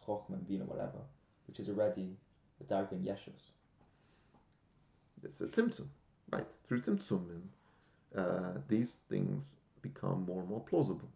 [0.05, 0.99] Chochma and Bina, whatever,
[1.47, 2.15] which is already
[2.59, 3.51] the Dargan Yeshus.
[5.23, 5.87] It's a timtum,
[6.31, 6.47] right?
[6.67, 7.41] Through timtumim,
[8.15, 11.09] uh, these things become more and more plausible.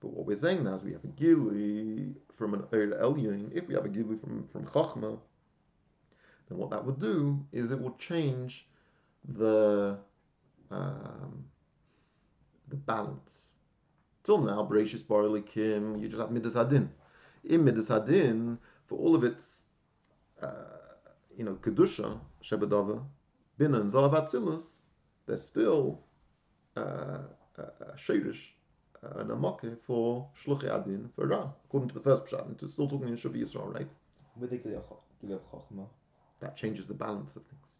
[0.00, 3.50] But what we're saying now is we have a gilui from an Eir Elyon.
[3.54, 5.18] If we have a gilui from from Chachma,
[6.48, 8.66] then what that would do is it will change
[9.24, 9.98] the
[10.70, 11.44] um,
[12.68, 13.52] the balance.
[14.22, 16.88] Till now, Bereshis Bar Kim, you just have Midas Hadin.
[17.44, 19.64] In Midas Hadin, for all of its
[20.40, 20.48] uh,
[21.36, 23.02] you know, Kedusha, Shebedava,
[23.58, 24.80] Bina, and Zalav Atzilus,
[25.26, 26.00] there's still
[26.76, 27.18] uh,
[27.58, 27.62] a,
[27.96, 28.40] Shirish,
[29.02, 32.46] uh, an Amake for Shluchi Adin, for Ra, according to the first Pshat.
[32.46, 33.88] And it's still talking in Shavi Yisrael, right?
[34.36, 34.84] With the Gilei of
[35.22, 35.86] Gilei of Chochma,
[36.40, 37.73] That changes the balance of things.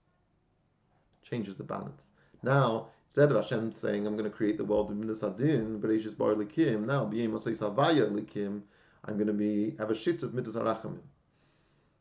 [1.29, 2.11] Changes the balance.
[2.43, 6.17] Now, instead of Hashem saying, I'm going to create the world with Minas Adin, Bereshis
[6.17, 8.63] Bar Likim, now, B'yem Osei Savaya Likim,
[9.07, 11.01] I'm going to be have a shit of Midas Arachamim.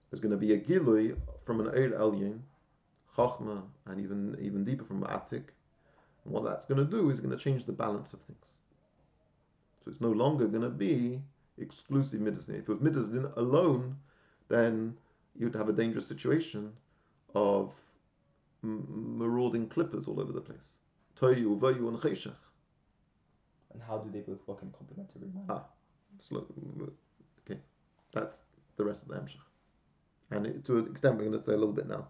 [0.09, 2.39] There's going to be a Gilui from an Eir Elyon,
[3.17, 5.45] Chachma, and even even deeper from Atik.
[6.23, 8.45] And what that's going to do is going to change the balance of things.
[9.83, 11.21] So it's no longer going to be
[11.57, 12.47] exclusive Midas.
[12.47, 13.97] If it was Midas alone,
[14.47, 14.95] then
[15.37, 16.71] you'd have a dangerous situation
[17.35, 17.73] of
[18.63, 20.77] marauding clippers all over the place.
[21.19, 22.33] Toyu, Vayu, and Cheshach.
[23.73, 25.45] and how do they both work in complementary manner?
[25.49, 25.65] Ah.
[26.19, 26.45] Slow.
[27.45, 27.59] Okay,
[28.13, 28.41] that's
[28.77, 29.37] the rest of the Hemshech.
[30.31, 32.07] And it, to an extent, we're going to say a little bit now.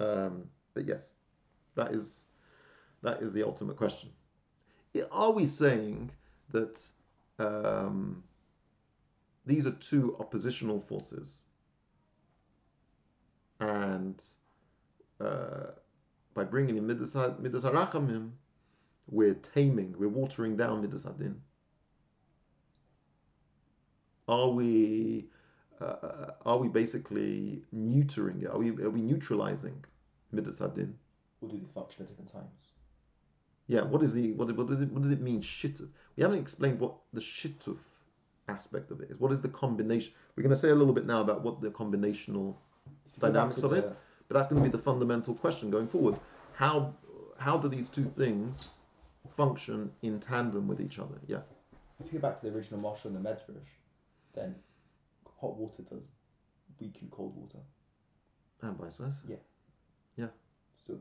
[0.00, 1.12] Um, but yes,
[1.74, 2.22] that is
[3.02, 4.10] that is the ultimate question.
[5.10, 6.10] Are we saying
[6.50, 6.80] that
[7.38, 8.22] um,
[9.46, 11.42] these are two oppositional forces,
[13.60, 14.22] and
[15.20, 15.72] uh,
[16.34, 18.30] by bringing in midas ha- midas harachamim,
[19.08, 21.40] we're taming, we're watering down midas Adin.
[24.28, 25.26] Are we
[25.80, 28.48] uh, are we basically neutering it?
[28.48, 29.84] Are we are we neutralizing
[30.30, 30.94] midas hadin?
[31.40, 32.72] Or do they function at different times?
[33.66, 33.82] Yeah.
[33.82, 35.88] What is the what, what does it what does it mean shituf?
[36.16, 37.78] We haven't explained what the shittuf
[38.48, 39.18] aspect of it is.
[39.18, 40.12] What is the combination?
[40.36, 42.56] We're going to say a little bit now about what the combinational
[43.06, 43.96] If you go back dynamics of it, the-
[44.32, 46.18] but that's going to be the fundamental question going forward.
[46.54, 46.94] How
[47.38, 48.78] how do these two things
[49.36, 51.16] function in tandem with each other?
[51.26, 51.40] Yeah.
[52.00, 53.72] If you go back to the original Marshal and the Medrash,
[54.34, 54.54] then
[55.38, 56.08] hot water does
[56.80, 57.58] weaken cold water.
[58.62, 59.18] And vice versa.
[59.28, 59.36] Yeah.
[60.16, 60.26] Yeah.
[60.86, 60.98] So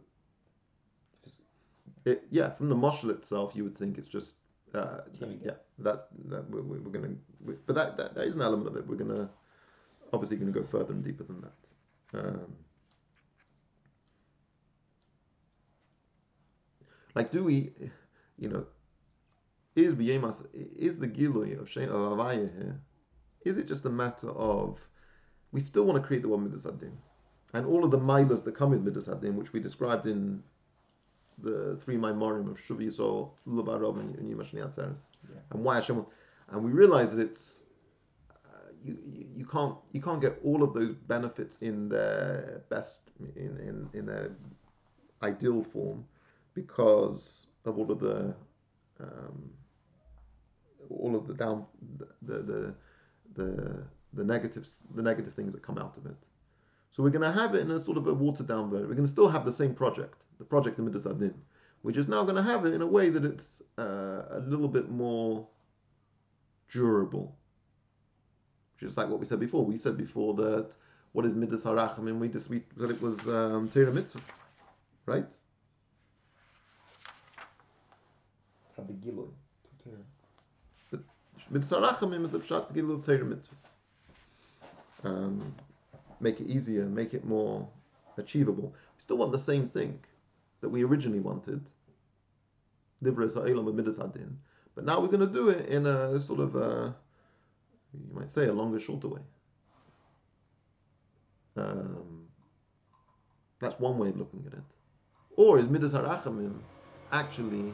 [2.03, 4.35] It, yeah, from the marshal itself, you would think it's just
[4.73, 5.51] uh, yeah.
[5.79, 7.15] That's that we're, we're we're gonna,
[7.45, 8.85] we, but that, that that is an element of it.
[8.85, 9.29] We're gonna
[10.11, 12.19] obviously gonna go further and deeper than that.
[12.19, 12.55] Um,
[17.15, 17.71] like, do we,
[18.37, 18.65] you know,
[19.75, 22.79] is b'yemas is the gilui of Shem of Avaya here?
[23.45, 24.79] Is it just a matter of
[25.51, 26.97] we still want to create the one midas adin,
[27.53, 30.43] and all of the milas that come with midas adin, which we described in
[31.41, 35.39] the three Maimorim of Shuvi Yisrael, Lubarov, and Yimash Atzeres, Yeah.
[35.51, 36.05] and why Hashem.
[36.49, 37.63] And we realize that it's
[38.29, 43.09] uh, you, you you can't you can't get all of those benefits in their best
[43.35, 44.31] in in, in their
[45.23, 46.05] ideal form
[46.53, 48.33] because of all of the
[48.99, 49.49] um,
[50.89, 51.65] all of the down
[51.97, 52.73] the the
[53.35, 53.83] the
[54.13, 56.17] the negatives the negative things that come out of it.
[56.89, 58.89] So we're going to have it in a sort of a watered down version.
[58.89, 61.33] We're going to still have the same project, the project of Midas Adin.
[61.83, 64.67] We're just now going to have it in a way that it's uh, a little
[64.67, 65.47] bit more
[66.69, 67.37] durable.
[68.77, 69.63] Just like what we said before.
[69.63, 70.75] We said before that
[71.13, 72.19] what is Midas Harachamim?
[72.19, 74.37] We just we said it was um, Torah mitzvahs,
[75.05, 75.31] right?
[78.81, 79.29] Habigiloi.
[81.49, 83.65] Midas Harachamim is the mitzvahs.
[85.03, 85.53] Um,
[86.19, 87.67] make it easier, make it more
[88.17, 88.73] achievable.
[88.95, 89.99] We still want the same thing
[90.61, 91.61] that we originally wanted.
[93.01, 93.15] But
[94.85, 96.95] now we're going to do it in a sort of a,
[97.93, 99.21] you might say, a longer, shorter way.
[101.57, 102.27] Um,
[103.59, 104.63] that's one way of looking at it.
[105.35, 106.53] Or is midas harachamim
[107.11, 107.73] actually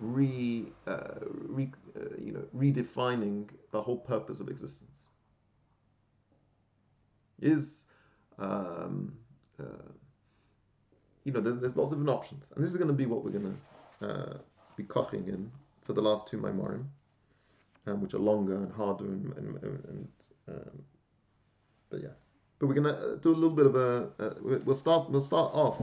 [0.00, 5.08] re, uh, re uh, you know, redefining the whole purpose of existence?
[7.40, 7.84] Is
[8.38, 9.16] um,
[9.60, 9.92] uh,
[11.24, 13.24] you know, there's, there's lots of different options, and this is going to be what
[13.24, 13.58] we're going
[14.00, 14.38] to uh,
[14.76, 15.50] be koching in
[15.84, 16.84] for the last two Maimorim,
[17.86, 20.08] um, which are longer and harder, and, and, and
[20.48, 20.82] um,
[21.90, 22.08] but yeah,
[22.58, 24.10] but we're going to do a little bit of a.
[24.18, 25.10] Uh, we'll start.
[25.10, 25.80] We'll start off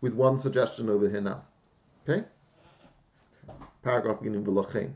[0.00, 1.42] with one suggestion over here now.
[2.08, 2.24] Okay.
[3.86, 4.90] Paragraph beginning v'lachein.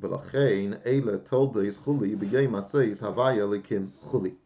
[0.00, 0.80] V'lachein
[2.16, 4.36] b'yom aseis havaya likim chuli.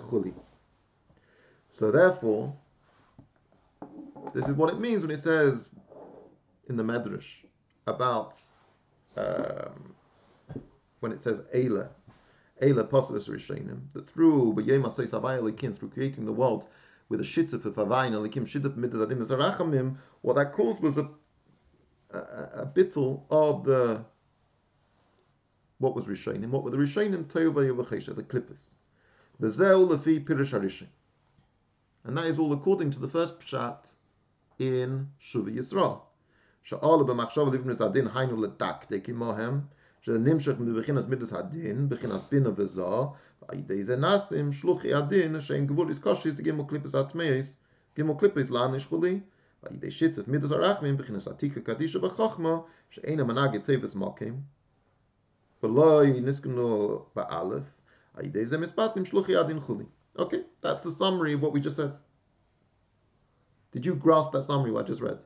[0.00, 0.34] Chuli.
[1.68, 2.56] So therefore,
[4.32, 5.68] this is what it means when it says
[6.70, 7.44] in the Medrash
[7.86, 8.36] about
[9.18, 9.94] um,
[11.00, 11.90] when it says Eila,
[12.62, 16.68] Eila Posteles Rishonim, that through B'yem Asay Savaya Likin, through creating the world
[17.08, 21.08] with a shittuf of havayin alikim shittuf midas adim zarachamim, what that caused was a
[22.10, 24.04] a, a bittel of the
[25.78, 26.50] what was rishonim.
[26.50, 27.24] What were the rishonim?
[27.24, 28.60] Tova yavachesha, the klippas.
[29.40, 30.88] Bezeu lefi pirish harishim,
[32.04, 33.90] and that is all according to the first pshat
[34.58, 36.00] in Shuvi Yisrael.
[36.68, 39.64] Sha'al b'machshav livim zadin hainu letaktik imohem.
[40.00, 43.14] She'nimshach midas hadin, b'chinas bina v'zah,
[43.48, 47.56] Aide ze nasim shluchi adin shein gvul is kashis de gemo klippes atmeis
[47.96, 49.22] gemo klippes lan is khuli
[49.70, 54.42] aide shit et midas arachmim beginnes atika kadisha bechachma shein amana geteves makim
[55.62, 57.64] veloy niskno ba alef
[58.16, 61.92] aide ze mispatim shluchi adin khuli okay that's the summary of what we just said.
[63.72, 65.18] Did you grasp that summary what I just read?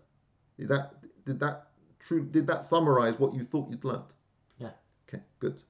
[0.59, 1.69] Is that did that
[2.01, 4.13] true did that summarize what you thought you'd learned?
[4.59, 4.73] Yeah.
[5.09, 5.63] Okay good.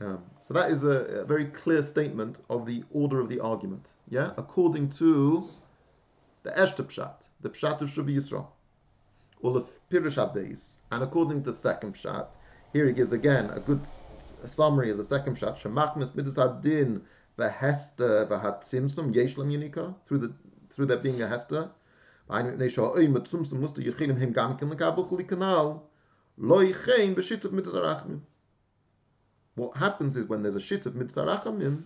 [0.00, 3.92] Um, so that is a, a very clear statement of the order of the argument.
[4.08, 5.48] Yeah, according to
[6.42, 8.48] the Eshta Pshat, the Pshat of Shubi Yisrael,
[9.40, 12.32] the Pirush Abdeis, and according to the second Pshat,
[12.72, 13.86] here he gives again a good
[14.42, 15.56] a summary of the second Pshat.
[15.56, 17.02] Shemachmes midas adin
[17.38, 20.34] v'hester v'hatzimsum yesh lam yunika through the
[20.70, 21.70] through there being a hester.
[29.60, 31.82] What happens is when there's a shit of mitzarachamim,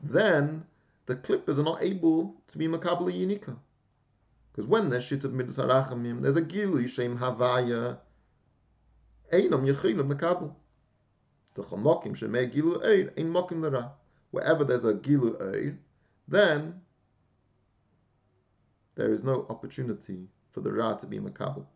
[0.00, 0.64] then
[1.06, 3.56] the clippers are not able to be makabel unika.
[4.52, 7.98] Because when there's shit of mitzarachamim, there's a gilu shem havaya
[9.32, 10.54] einam yechilim makabel.
[11.54, 13.90] The gilu eir ein mokim.
[14.30, 15.76] Wherever there's a gilu eir,
[16.28, 16.82] then
[18.94, 21.66] there is no opportunity for the Ra to be Makabal.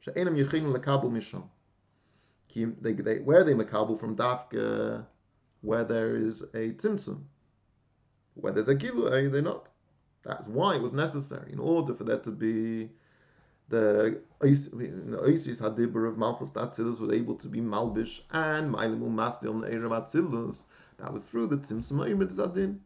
[0.00, 1.50] She'enam yechin lekabel misham.
[2.54, 5.04] They, they, where they Makabal from Dafka,
[5.62, 7.22] where there is a Tzimtzum.
[8.34, 9.68] Where there's a Gilu, are they're not.
[10.22, 12.90] That's why it was necessary, in order for there to be
[13.68, 19.60] the Oasis Hadibur of Malchus Atzilus was able to be Malbish and Mailimul Masdi on
[19.60, 20.64] the Erev Atzilus.
[20.98, 22.78] That was through the Tzimtzum Ayimid Zadin.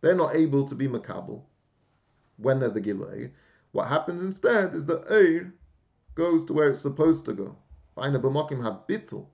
[0.00, 1.42] They're not able to be makabel
[2.36, 3.30] when there's the gilui.
[3.72, 5.52] What happens instead is the eir
[6.14, 7.56] goes to where it's supposed to go.
[7.94, 9.26] Find a b'makim have bittul.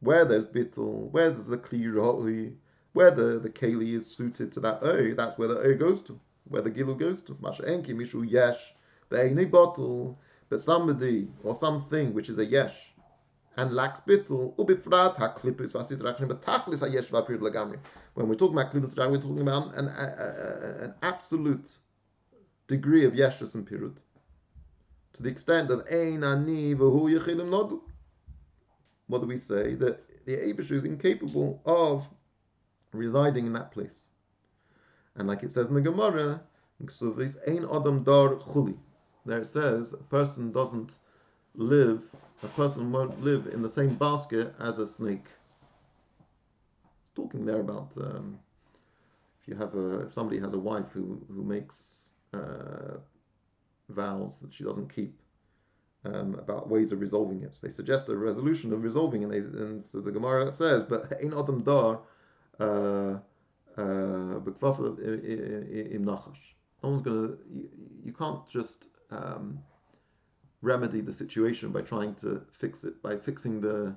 [0.00, 2.54] Where there's bittul, where there's the kli
[2.92, 6.62] where the, keli is suited to that eir, that's where the eir goes to, where
[6.62, 7.36] the gilu goes to.
[7.40, 8.74] Masha enki mishu yesh,
[9.10, 12.93] bottle, But somebody or something which is a yesh
[13.56, 17.78] and lacks bittul, ubifrat haklipis vasit rachim, but tachlis hayesh vapir lagamri.
[18.14, 21.76] When we're talking about klipis we're talking about an, an absolute
[22.66, 23.96] degree of yeshus and pirut,
[25.14, 27.80] to the extent of ein ani v'hu yechilim nodu.
[29.06, 29.74] What do we say?
[29.74, 32.08] That the Abish is incapable of
[32.92, 34.08] residing in that place.
[35.16, 36.40] And like it says in the Gemara,
[36.80, 38.76] ein adam dar chuli.
[39.26, 40.98] There it says a person doesn't
[41.54, 42.02] live,
[42.42, 45.26] a person won't live in the same basket as a snake.
[47.14, 48.38] Talking there about um,
[49.40, 52.98] if you have a, if somebody has a wife who who makes uh,
[53.88, 55.20] vows that she doesn't keep.
[56.06, 57.56] Um, about ways of resolving it.
[57.56, 61.10] So they suggest a resolution of resolving, and, they, and so the Gemara says, "But
[61.18, 62.00] ein adam dar
[62.60, 63.20] uh,
[63.78, 67.38] uh, im nachash." No one's gonna.
[67.50, 67.70] You,
[68.04, 69.58] you can't just um,
[70.64, 73.94] remedy the situation by trying to fix it by fixing the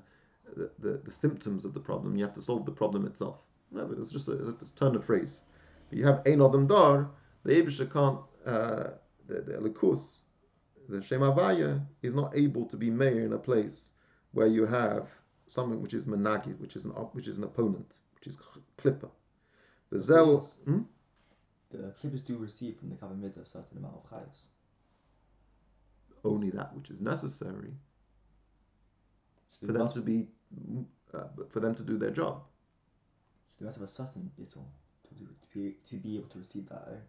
[0.55, 2.15] the, the, the symptoms of the problem.
[2.15, 3.39] You have to solve the problem itself.
[3.71, 5.41] No, it's just a, a turn of phrase.
[5.89, 7.09] But you have ein adam dar.
[7.43, 8.19] The Abisha can't.
[8.45, 8.91] Uh,
[9.27, 10.19] the, the elikus,
[10.87, 13.89] the Shem Havaya, is not able to be mayor in a place
[14.31, 15.09] where you have
[15.47, 18.37] something which is menagid, which is an which is an opponent, which is
[18.77, 19.09] klipper.
[19.89, 20.49] The zel.
[20.65, 20.81] Hmm?
[21.69, 24.37] The clippers do receive from the Kavamid a certain amount of chayas.
[26.23, 27.73] Only that which is necessary
[29.51, 30.27] So for them must, to be
[31.13, 32.43] uh, for them to do their job.
[33.49, 34.65] so they must have a certain bittul
[35.07, 36.87] to, do, to be to be able to receive that.
[36.91, 36.99] Eh?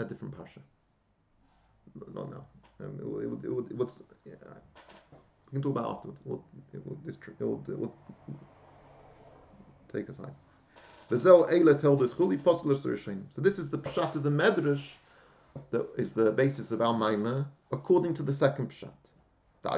[0.00, 0.60] A different pasha.
[2.14, 2.46] Not now.
[2.80, 3.90] Um, it will, it will, it will, it will,
[4.24, 4.34] yeah,
[5.46, 6.20] we can talk about afterwards.
[6.24, 7.92] We'll, it will, this, it will, it will
[9.92, 10.34] take aside.
[11.10, 11.24] So this
[13.58, 14.84] is the pshat of the medrash
[15.70, 18.90] that is the basis of our maima according to the second pshat.
[19.62, 19.70] The.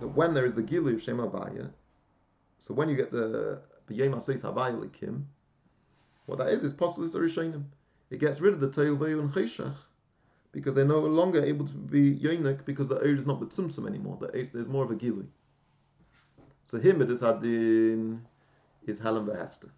[0.00, 1.70] That when there is the gilu of shem avaya,
[2.58, 5.24] so when you get the b'yem aseis havaya likim,
[6.26, 7.64] what that is is posler surishim.
[8.10, 9.76] It gets rid of the te'uveyu and cheshach
[10.52, 13.86] because they're no longer able to be yonik because the eir is not with tzumtzum
[13.86, 14.18] anymore.
[14.20, 15.26] The eir, there's more of a gilu.
[16.70, 18.20] So him midas hadin
[18.86, 19.70] is Helen v'Hester.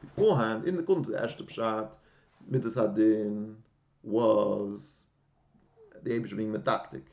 [0.00, 1.94] Beforehand, in the according to the Ashta Pshat,
[2.48, 3.54] midas hadin
[4.02, 5.04] was
[6.02, 7.04] the Abish being medactic.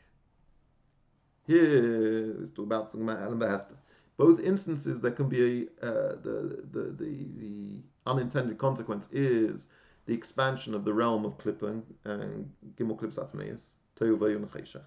[1.46, 3.76] Here it's talking about about Helen v'Hester.
[4.18, 9.68] Both instances there can be a uh, the, the the the unintended consequence is
[10.08, 14.82] the expansion of the realm of Klippa and, Gimel Klips Atmeis, Teuvayu and Cheshach.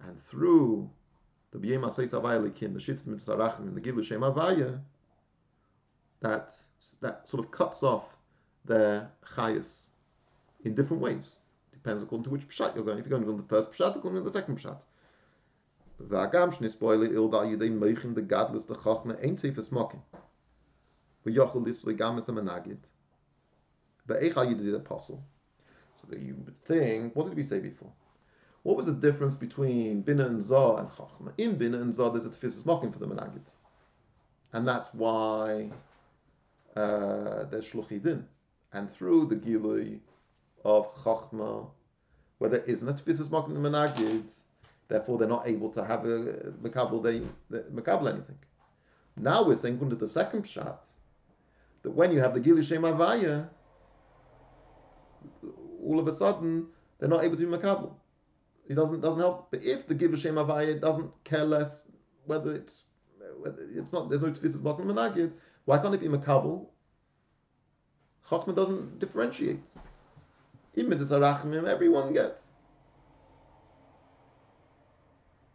[0.00, 0.90] And through
[1.56, 4.80] the B'yem Asay Savaya Likim, the Shit Mitzarachim, the Gilu Shem Avaya,
[6.20, 6.52] that,
[7.00, 8.04] that sort of cuts off
[8.64, 9.80] their chayas
[10.64, 11.36] in different ways.
[11.72, 12.98] Depends according to which pshat you're going.
[12.98, 14.80] If you're going to the first pshat, according to the second pshat.
[16.02, 20.00] V'agam shnis boile il da yidei meichin the gadlus the chachma ein teifes mokin.
[21.24, 22.78] V'yochel lisrei gamis amenagid.
[24.06, 25.22] But Eicha Yid is the apostle.
[26.00, 27.92] So that you would think, what did we say before?
[28.66, 31.32] What was the difference between Bina and Zah and Chachma?
[31.38, 33.46] In Bina and Zah, there's a tefisas mocking for the Menagid.
[34.52, 35.70] And that's why
[36.74, 38.24] uh, there's Shluchidin.
[38.72, 40.00] And through the Gilui
[40.64, 41.68] of Chachma,
[42.38, 44.32] where there isn't a tefisas mocking the Menagid,
[44.88, 47.24] therefore they're not able to have a Makabal,
[47.72, 48.38] Makabal anything.
[49.16, 50.88] Now we're saying, under the second Pshat,
[51.84, 53.48] that when you have the Gilui Shem Avaya,
[55.84, 56.66] all of a sudden
[56.98, 57.92] they're not able to be makabel.
[58.68, 59.50] It doesn't doesn't help.
[59.50, 61.84] But if the Gilul Shem Avaya doesn't care less
[62.24, 62.84] whether it's
[63.40, 65.32] whether it's not there's no tefisas makom menagid,
[65.64, 66.66] why can't it be makabel?
[68.28, 69.62] Chachma doesn't differentiate.
[70.76, 72.48] Imid is arachmim, everyone gets.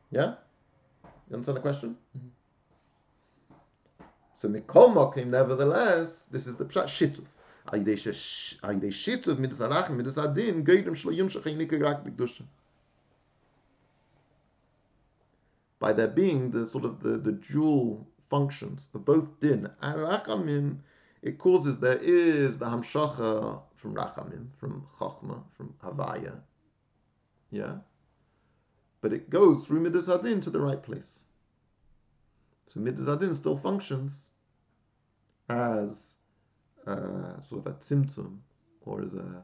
[0.10, 0.36] Yeah?
[1.30, 1.98] You understand the question?
[2.18, 2.28] Mm-hmm.
[4.34, 7.28] So Mikol Mokim, nevertheless, this is the pshat shituf.
[7.68, 12.44] Ayidei shituf midas arachim midas adin geidim shlo yimshach einika rak b'kedusha.
[15.82, 20.78] By there being the sort of the, the dual functions of both din and rachamim,
[21.24, 26.40] it causes there is the hamshacha from rachamim, from chachma, from havaya,
[27.50, 27.78] yeah,
[29.02, 31.24] but it goes through midas adin to the right place.
[32.70, 34.30] So midas adin still functions
[35.50, 36.14] as
[36.86, 38.38] uh, sort of a tzimtzum,
[38.82, 39.44] or as a,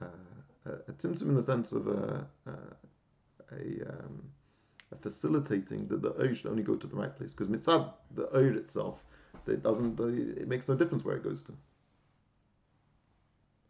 [0.00, 0.06] a,
[0.70, 2.50] a in the sense of a, a,
[3.52, 4.22] a um,
[4.96, 7.30] facilitating that the oir should only go to the right place.
[7.30, 9.02] Because mitzad, the oir itself,
[9.46, 11.52] it doesn't, it makes no difference where it goes to.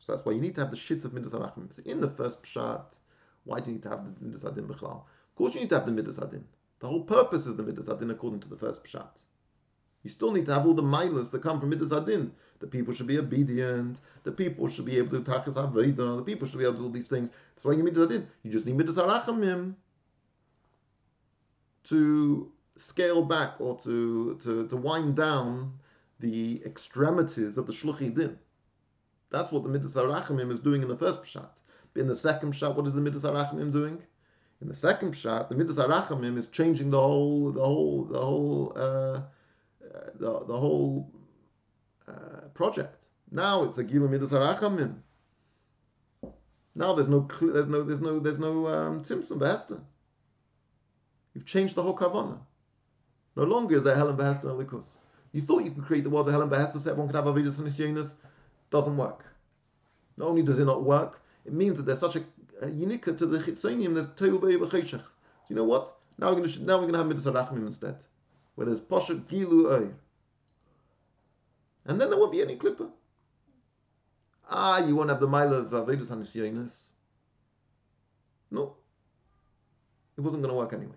[0.01, 1.73] So that's why you need to have the shit of midas harachim.
[1.73, 2.85] So in the first pshat,
[3.45, 5.03] why do you need to have the midas adin b'chlal?
[5.03, 6.45] Of course, you need to have the midas adin.
[6.81, 9.23] The whole purpose is the midas adin according to the first pshat.
[10.03, 12.33] You still need to have all the milas that come from midas adin.
[12.61, 14.01] The people should be obedient.
[14.25, 16.17] The people should be able to tachas avodah.
[16.17, 17.31] The people should be able to do all these things.
[17.55, 18.27] That's why you need midas adin.
[18.43, 19.75] You just need midas harachamim
[21.91, 25.73] to scale back or to, to, to wind down
[26.21, 28.39] the extremities of the shluchi din.
[29.31, 31.51] That's what the midas harachamim is doing in the first pshat.
[31.97, 34.03] In the second pshat, what is the midas harachamim doing?
[34.61, 38.73] In the second pshat, the midas harachamim is changing the whole, the whole, the whole,
[38.77, 39.21] uh,
[40.15, 41.11] the, the whole
[42.09, 43.07] uh, project.
[43.31, 44.97] Now it's a gilu midas harachamim.
[46.75, 49.81] Now there's no, there's no, there's no, there's no um, tzimtzum behester.
[51.35, 52.39] You've changed the whole kavana.
[53.37, 54.97] No longer is there helem behester and likus.
[55.33, 57.59] You thought you could create the world of helem behester so everyone could have avidas
[57.59, 58.15] and nisyonis.
[58.71, 59.25] Doesn't work.
[60.17, 62.25] Not only does it not work, it means that there's such a,
[62.61, 63.95] a to the chitzonium.
[63.95, 64.91] There's teubei v'cheshach.
[64.91, 65.03] So
[65.49, 65.97] you know what?
[66.19, 67.97] Now we're going to now we're going to have midas harachmim instead,
[68.55, 69.95] where there's poshet gilu oir.
[71.87, 72.89] And then there won't be any clipper.
[74.49, 76.75] Ah, you won't have the mile of avidas and nisyonis.
[78.51, 78.77] No,
[80.19, 80.97] it wasn't going to work anyway.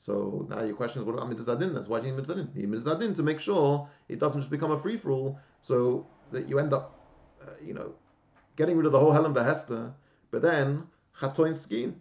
[0.00, 1.74] So now your question is, what about mitzvah din?
[1.74, 2.50] That's why you need mitzvah din.
[2.54, 6.06] You need mitzvah to make sure it doesn't just become a free for all, so
[6.32, 6.98] that you end up,
[7.42, 7.92] uh, you know,
[8.56, 9.92] getting rid of the whole Helem Behester,
[10.30, 10.84] but then
[11.20, 12.00] chatoin skin,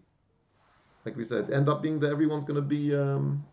[1.06, 3.46] like we said, end up being that everyone's going to be, um,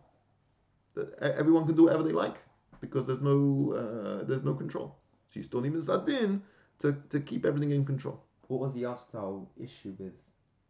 [0.94, 2.36] that everyone can do whatever they like
[2.80, 4.96] because there's no uh, there's no control.
[5.26, 6.40] So you still need mitzvah din
[6.78, 8.22] to to keep everything in control.
[8.46, 10.14] What was the Astal issue with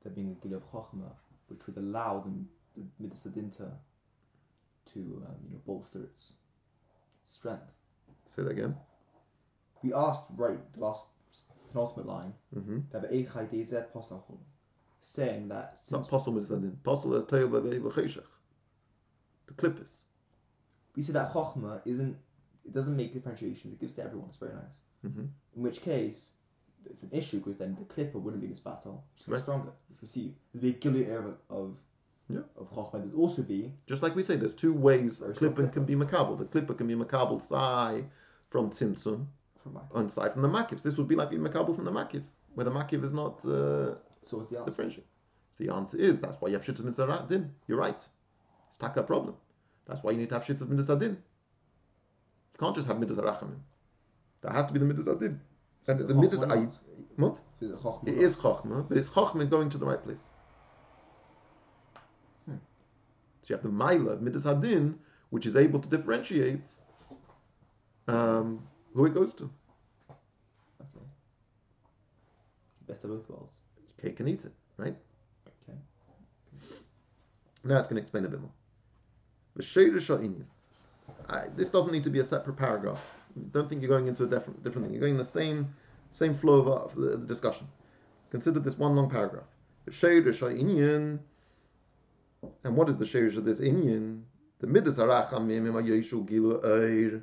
[0.02, 1.12] there being a Gil of Chochmah,
[1.48, 2.48] which would allow them
[2.98, 3.70] Midas Adin to,
[4.92, 6.34] to um, you know, bolster its
[7.32, 7.62] strength?
[8.26, 8.74] Say that again.
[9.82, 11.06] We asked, right, the last
[11.70, 12.78] penultimate line, Mm-hmm.
[12.90, 14.38] that Eichai DZ Posachum,
[15.02, 16.40] saying that It's not since possible.
[16.82, 18.22] Possible is tayel b'cheshach.
[19.46, 20.02] The clippers.
[20.96, 22.16] we said that Chochmah isn't,
[22.64, 24.82] it doesn't make differentiation, it gives to everyone, it's very nice.
[25.06, 25.20] Mm-hmm.
[25.56, 26.30] In which case,
[26.90, 29.40] it's an issue because then the clipper wouldn't be this battle, it's Right.
[29.40, 29.70] stronger.
[29.90, 31.76] Which we see, there'd be a Gilead of, of,
[32.28, 32.40] Yeah.
[32.56, 32.76] of
[33.16, 36.36] also be Just like we say, there's two ways a clipper can be makabel.
[36.36, 38.04] The clipper can be makabel sai
[38.50, 39.26] from tzimtzum
[39.62, 40.82] from and sai from the makif.
[40.82, 42.24] This would be like being makabel from the makif,
[42.54, 45.02] where the makif is not uh, So what's the answer?
[45.58, 47.52] The answer is that's why you have shittas mitzvah din.
[47.68, 48.00] You're right.
[48.68, 49.36] It's taka problem.
[49.86, 51.12] That's why you need to have shittas mitzvah din.
[51.12, 53.60] You can't just have mitzvah rachamim.
[54.42, 55.40] There has to be the mitzvah din.
[55.86, 56.46] And the Chochmah mitzvah
[57.16, 57.40] what?
[57.60, 58.22] It Chochmah It not?
[58.22, 60.22] is chokhmah, but it's chokhmah going to the right place.
[62.46, 62.56] Hmm.
[63.46, 64.96] So you have the Maila of Midas Hadin,
[65.30, 66.68] which is able to differentiate
[68.08, 69.48] um, who it goes to.
[70.80, 71.04] Okay.
[72.88, 73.52] Best of both worlds.
[74.02, 74.96] Cake and eat it, right?
[75.46, 75.78] Okay.
[77.62, 78.50] Now it's going to explain a bit more.
[79.54, 80.44] The Sheirish Inyan.
[81.28, 83.00] I- This doesn't need to be a separate paragraph.
[83.52, 84.92] Don't think you're going into a different, different thing.
[84.94, 85.72] You're going in the same
[86.10, 87.68] same flow of, of the, the discussion.
[88.30, 89.44] Consider this one long paragraph.
[92.62, 92.68] The Sheirish Inyan.
[92.68, 94.22] And what is the Sheirish of this Inyan?
[94.58, 97.22] The Midas Arachamim Ima Yeshu Gilu Eir.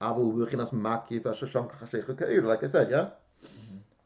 [0.00, 2.42] Avul Wilchinas Makif Ashasham Kachashecha Ka'ir.
[2.42, 3.10] Like I said, yeah?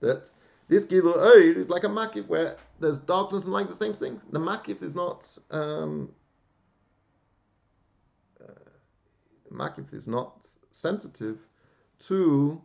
[0.01, 0.29] That
[0.69, 4.21] this Gilu Eir is like a Makif where there's darkness and light, the same thing.
[4.31, 5.29] The Makif is not.
[5.51, 6.11] Um,
[8.41, 8.53] uh,
[9.53, 11.39] Makif is not sensitive
[12.07, 12.61] to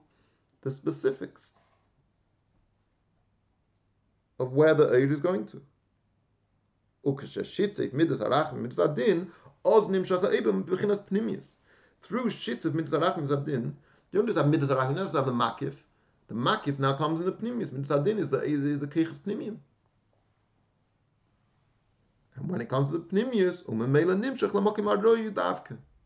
[0.62, 1.54] the specifics
[4.40, 5.62] of where the Eir is going to.
[7.08, 9.32] Midas midas adin
[9.64, 11.56] oz nimshach ha'ibim b'chinas pnimius.
[12.02, 13.78] Through shitef midas arachim midas adin,
[14.12, 15.76] you don't just have midas you don't just have the makif.
[16.28, 17.72] The makif now comes in the pnimius.
[17.72, 19.58] Midas adin is the is the keiches pnimium.
[22.36, 24.54] And when it comes to the pnimius, nimshach.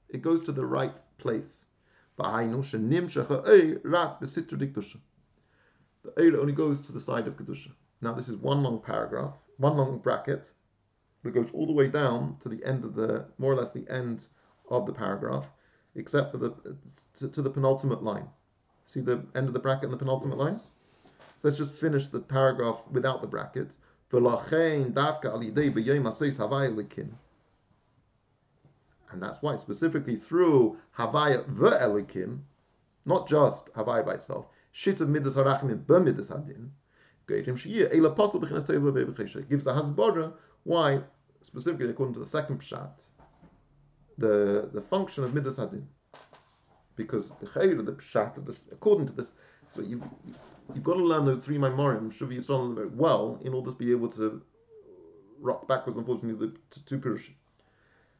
[0.09, 1.65] It goes to the right place.
[2.19, 4.99] V'hainu shenimshach ha'eir rak b'sitru dikdusha.
[6.03, 7.71] The eir only goes to the side of kedusha.
[8.01, 10.53] Now this is one long paragraph, one long bracket
[11.23, 13.87] that goes all the way down to the end of the, more or less the
[13.89, 14.27] end
[14.69, 15.49] of the paragraph,
[15.95, 16.51] except for the
[17.17, 18.27] to, to the penultimate line.
[18.85, 20.59] See the end of the bracket and the penultimate line.
[21.37, 23.77] So let's just finish the paragraph without the brackets.
[24.11, 27.09] V'lachein davka al yidei b'yom haseis havaya likin.
[29.11, 32.39] And that's why specifically through havaya ve'elikim,
[33.05, 36.69] not just havaya by itself, shit of midas harachim b'midas hadin,
[37.27, 39.47] Geirim Shiyah, Eila Pasal B'chinas Teva Be'B'Chesha.
[39.47, 40.33] Gives a hasbara
[40.63, 41.01] why,
[41.41, 42.91] specifically according to the second pshat,
[44.17, 45.85] the the function of Midas Hadin.
[46.95, 49.33] Because the Chayr, of the pshat, of this, according to this,
[49.69, 50.35] so you, you,
[50.75, 53.91] you've got to learn those three Maimorim, Shuvi Yisrael, very well, in order to be
[53.91, 54.41] able to
[55.39, 57.33] rock backwards, unfortunately, the two Pirushim.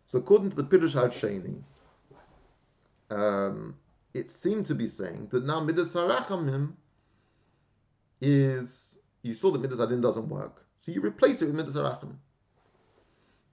[0.05, 1.61] So according to the Pirush HaSheni,
[3.11, 3.75] um,
[4.13, 6.71] it seemed to be saying that now Midas Harachamim
[8.19, 12.15] is, you saw that Midas Adin doesn't work, so you replace it with Midas Harachamim.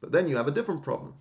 [0.00, 1.14] But then you have a different problem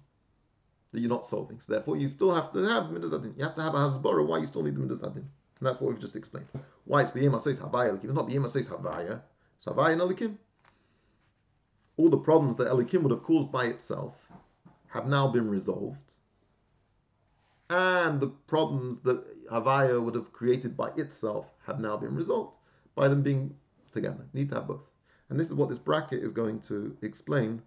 [0.92, 1.60] that you're not solving.
[1.60, 3.34] So therefore you still have to have Midas Adin.
[3.38, 5.28] You have to have a Hasbara why you still need the Midas Adin.
[5.60, 6.48] And that's what we've just explained.
[6.86, 8.06] Why it's B'yem Asois Havaya Elikim.
[8.06, 9.22] It's not B'yem Asois Havaya.
[9.56, 10.38] It's Havaya Elikim.
[11.98, 14.16] All the problems that Elikim would have caused by itself
[14.90, 16.18] have now been resolved
[17.70, 22.58] and the problems that Havaya would have created by itself have now been resolved
[22.96, 23.54] by them being
[23.92, 24.26] together.
[24.34, 24.90] Need to have both.
[25.30, 27.62] And this is what this bracket is going to explain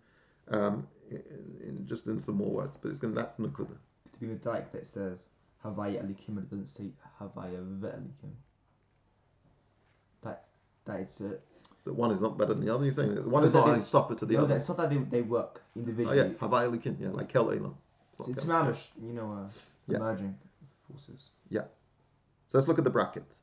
[0.48, 2.76] um, in, in just in some more words.
[2.80, 3.76] But it's going that's Nakuda.
[4.12, 5.26] To be with Dyke that says
[5.64, 6.90] Havaya Elikim, it doesn't say
[7.20, 8.32] Havaya Ve'elikim.
[10.22, 10.44] That
[10.84, 11.38] that it's a
[11.84, 12.84] That one is not better than the other.
[12.84, 14.56] You're saying that one No, is not is- suffer to the no, other.
[14.56, 16.16] it's not that they, they work Oh individually.
[16.18, 17.74] yes, Havaya Likin, yeah, like Kel Elam.
[18.18, 19.48] it's, it's mamish, you know, uh,
[19.88, 19.96] Yeah.
[19.96, 20.36] emerging
[20.88, 21.30] forces.
[21.48, 21.64] Yeah.
[22.46, 23.34] So let's look at the bracket.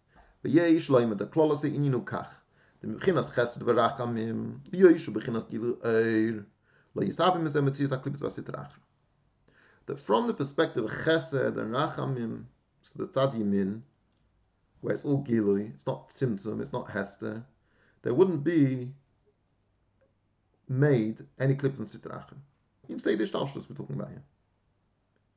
[0.43, 2.31] V'yesh loim the klolos ininu kach.
[2.81, 4.59] The mechinas chesed v'rachamim.
[4.71, 6.45] V'yesh bechinas gilu eir.
[9.85, 12.45] That from the perspective of chesed and rachamim,
[12.81, 13.81] so the tzad yimin,
[14.81, 17.45] where it's all gilui, it's not symptom, it's not hester,
[18.01, 18.91] there wouldn't be
[20.67, 22.31] made any clips and sitrach.
[22.31, 24.23] You can say the shtalshlus we're talking about here.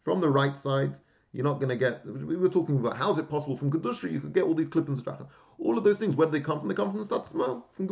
[0.03, 0.97] From the right side,
[1.33, 2.05] you're not going to get.
[2.07, 4.67] We were talking about how is it possible from Kedusha you could get all these
[4.67, 5.27] clip and sitrach.
[5.59, 6.69] All of those things, where do they come from?
[6.69, 7.87] They come from the Satzmal, from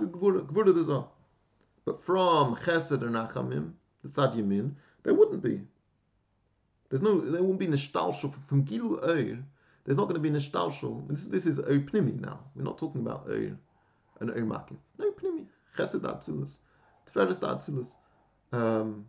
[0.00, 1.08] Gevura.
[1.84, 3.72] But from Chesed and Achamim,
[4.02, 4.72] the Tzad Yamin,
[5.02, 5.60] there wouldn't be.
[6.88, 9.38] There's no, there won't be Nishtalshul from, Gilu Oir.
[9.84, 11.08] There's not going to be Nishtalshul.
[11.08, 12.40] This, this is Oir Pnimi now.
[12.54, 13.56] We're not talking about Eir
[14.20, 14.76] and Oir Makif.
[14.98, 15.46] No Pnimi.
[15.76, 16.58] Chesed Atzilus.
[17.10, 17.96] Tiferes Atzilus.
[18.52, 19.06] Um,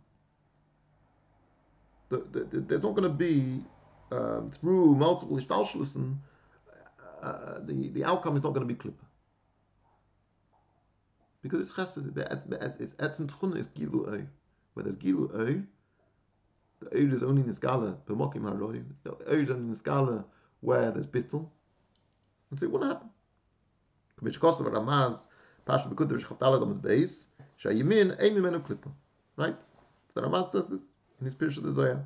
[2.08, 3.62] the, the, the, there's not going to be
[4.10, 6.16] um, through multiple Ishtalshalusen,
[7.24, 9.04] uh, the, the outcome is not going to be Klippa.
[11.42, 12.16] Because it's Chesed,
[12.80, 14.26] it's Etzim Tchuna, it's Gilu Oy.
[14.74, 15.62] Where there's Gilu Oy,
[16.80, 20.24] the Oy is only in the Skala, HaRoy, the Oy is only in the Skala
[20.60, 21.48] where there's Bittel.
[22.50, 23.10] And so it wouldn't happen.
[24.20, 25.26] K'mich Kosav Ramaz,
[25.66, 27.26] Pasha B'kud Rish Chavtalad on the base,
[27.62, 28.90] Shayimin, Ein Mimenu Klippa.
[29.36, 29.60] Right?
[30.12, 32.04] So the Ramaz says this in his Pirush of the Zohar.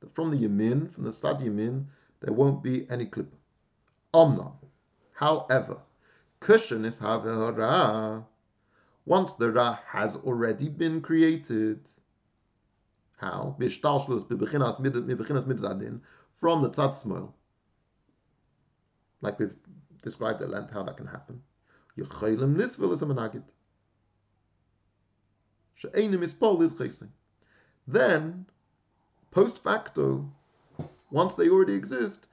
[0.00, 1.84] That from the Yamin, from the Sad Yamin,
[2.20, 3.39] there won't be any Klippa.
[4.12, 4.54] Omnam.
[5.12, 5.78] However,
[6.40, 8.24] Kushan is Havera.
[9.04, 11.80] Once the Ra has already been created,
[13.16, 13.56] how?
[13.58, 13.68] From
[16.62, 17.32] the tzad.
[19.20, 19.54] Like we've
[20.02, 21.42] described at length how that can happen.
[27.86, 28.46] Then,
[29.30, 30.32] post facto,
[31.10, 32.26] once they already exist,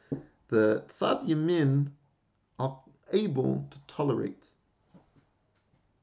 [0.49, 1.91] the tzad yamin
[2.59, 2.79] are
[3.11, 4.47] able to tolerate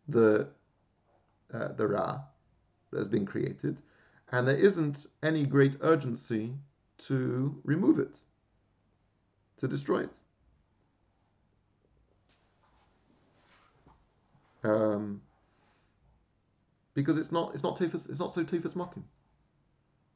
[0.09, 0.49] the
[1.53, 2.21] uh, the ra
[2.91, 3.79] that has been created,
[4.33, 6.55] and there isn't any great urgency
[6.99, 8.19] to remove it,
[9.59, 10.19] to destroy it.
[14.63, 15.21] Um,
[16.95, 19.05] because it's not it's not tefus it's not so tefus mocking.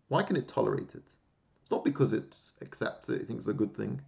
[0.08, 1.04] Why can it tolerate it?
[1.60, 4.00] It's not because it accepts it, it thinks it's a good thing.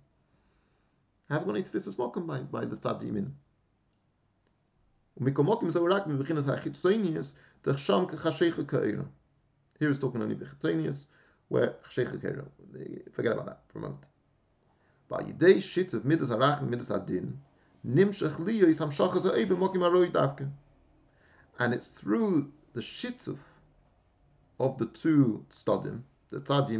[1.30, 2.76] Hasgon Itfis is by, by the
[6.08, 6.46] Mibichinas
[9.98, 11.06] talking only Bichitzonius,
[11.48, 12.46] where Chashecha Ka'ira.
[13.12, 14.08] Forget about that for a moment.
[15.08, 17.38] By Yidei Shit of Midas and Midas Adin,
[17.86, 19.24] Nimshach Liyo is Hamshachas
[20.10, 20.50] Davke.
[21.60, 23.38] And it's through the shittuf
[24.58, 26.70] of the two Stodim, the Tzad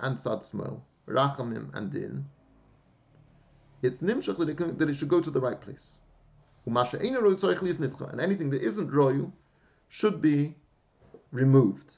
[0.00, 2.24] and Tzad Smol, Rachamim and Din,
[3.82, 5.84] it's nimshach that it, that it should go to the right place.
[6.66, 6.76] And
[8.20, 9.32] anything that isn't royal
[9.88, 10.54] should be
[11.32, 11.94] removed.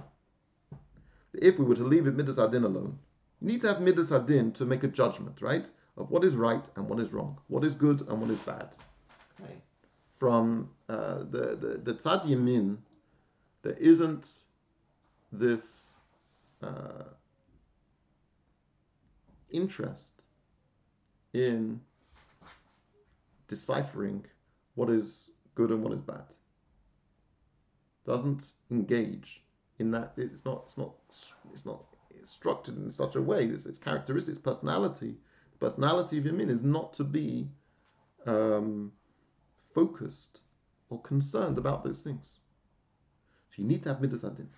[1.35, 2.97] If we were to leave it midas adin alone,
[3.41, 5.67] you need to have midas adin to make a judgment, right?
[5.97, 8.69] Of what is right and what is wrong, what is good and what is bad.
[9.41, 9.57] Okay.
[10.19, 12.77] From uh, the the the tzad yamin,
[13.63, 14.25] there isn't
[15.31, 15.87] this
[16.61, 17.05] uh,
[19.49, 20.13] interest
[21.33, 21.81] in
[23.48, 24.24] deciphering
[24.74, 26.24] what is good and what is bad.
[28.06, 29.42] Doesn't engage
[29.78, 30.12] in that.
[30.16, 30.64] It's not.
[30.66, 30.94] It's not.
[31.52, 31.84] It's not
[32.24, 33.44] structured in such a way.
[33.44, 35.16] It's its characteristics, personality.
[35.52, 37.48] The personality of Yamin is not to be
[38.26, 38.92] um,
[39.74, 40.40] focused
[40.90, 42.40] or concerned about those things.
[43.50, 44.48] So you need to have midas hadin.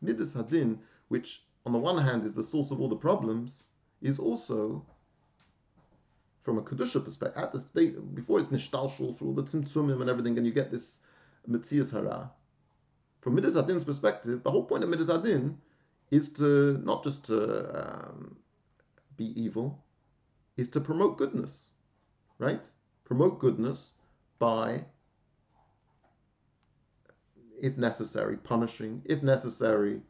[0.00, 3.62] Midas hadin, which on the one hand is the source of all the problems,
[4.00, 4.84] is also
[6.48, 10.38] from a kedusha perspective at the state before it's nishtalshul through the tzimtzumim and everything,
[10.38, 11.00] and you get this
[11.46, 12.30] mitzias hara.
[13.20, 15.58] From midas hadin's perspective, the whole point of midas hadin
[16.10, 17.36] is to not just to
[17.78, 18.34] um,
[19.18, 19.84] be evil,
[20.56, 21.64] is to promote goodness,
[22.38, 22.64] right?
[23.04, 23.92] Promote goodness
[24.38, 24.82] by,
[27.60, 30.00] if necessary, punishing, if necessary,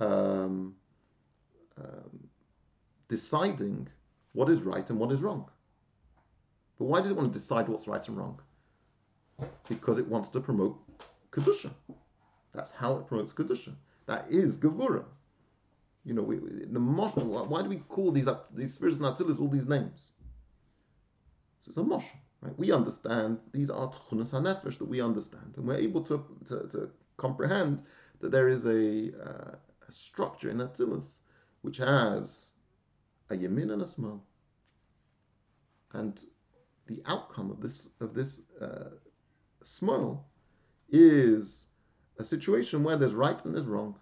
[0.00, 0.74] um,
[1.78, 2.28] um,
[3.06, 3.86] deciding
[4.32, 5.48] what is right and what is wrong.
[6.80, 8.40] But why does it want to decide what's right and wrong?
[9.68, 10.78] Because it wants to promote
[11.30, 11.70] kedusha.
[12.54, 13.74] That's how it promotes kedusha.
[14.06, 15.04] That is gevura.
[16.06, 19.38] You know, we, we, the mosh, why do we call these these spirits and atzilis
[19.38, 20.12] all these names?
[21.60, 22.06] So it's a mosh,
[22.40, 22.58] right?
[22.58, 26.90] We understand these are tchunas hanefesh that we understand, and we're able to, to, to
[27.18, 27.82] comprehend
[28.20, 29.54] that there is a, uh,
[29.86, 31.18] a structure in atzilis
[31.60, 32.46] which has
[33.28, 34.24] a yamin and a small,
[35.92, 36.24] and
[36.90, 38.90] the outcome of this of this uh,
[39.62, 40.26] small
[40.90, 41.66] is
[42.18, 43.94] a situation where there's right and there's wrong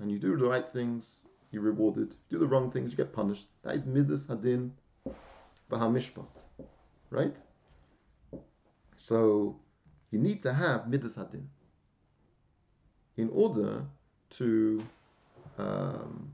[0.00, 1.20] and you do the right things,
[1.52, 2.10] you're rewarded.
[2.28, 3.46] You do the wrong things, you get punished.
[3.62, 4.72] That is midas hadin
[5.70, 6.42] v'hamishpat,
[7.10, 7.36] right?
[8.96, 9.60] So
[10.10, 11.46] you need to have midas hadin
[13.16, 13.84] in order
[14.30, 14.82] to
[15.56, 16.32] um,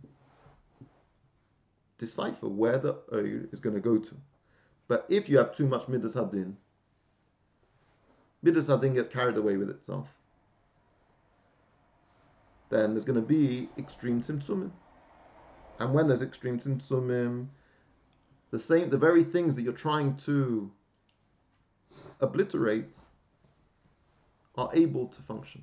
[1.99, 4.17] decipher where the oil is going to go to.
[4.89, 6.57] But if you have too much midas hadin,
[8.43, 10.09] midas hadin gets carried away with itself
[12.75, 14.71] then there's going to be extreme tzimtzumim.
[15.79, 17.47] And when there's extreme tzimtzumim,
[18.51, 20.71] the same, the very things that you're trying to
[22.21, 22.95] obliterate
[24.57, 25.63] are able to function.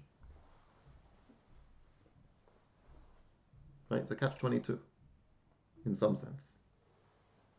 [3.89, 4.80] Right, it's a catch 22
[5.86, 6.53] in some sense.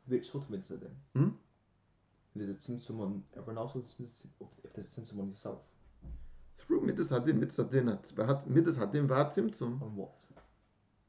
[0.07, 0.91] Which sort of mitzvah then?
[1.15, 1.29] Hmm?
[2.35, 5.59] There's a tzimtzum on everyone else, or if there's a tzimtzum on yourself.
[6.59, 7.87] Through midas hadin, midas hadin,
[8.47, 10.11] midas hadin v'hat tzimtzum, On what?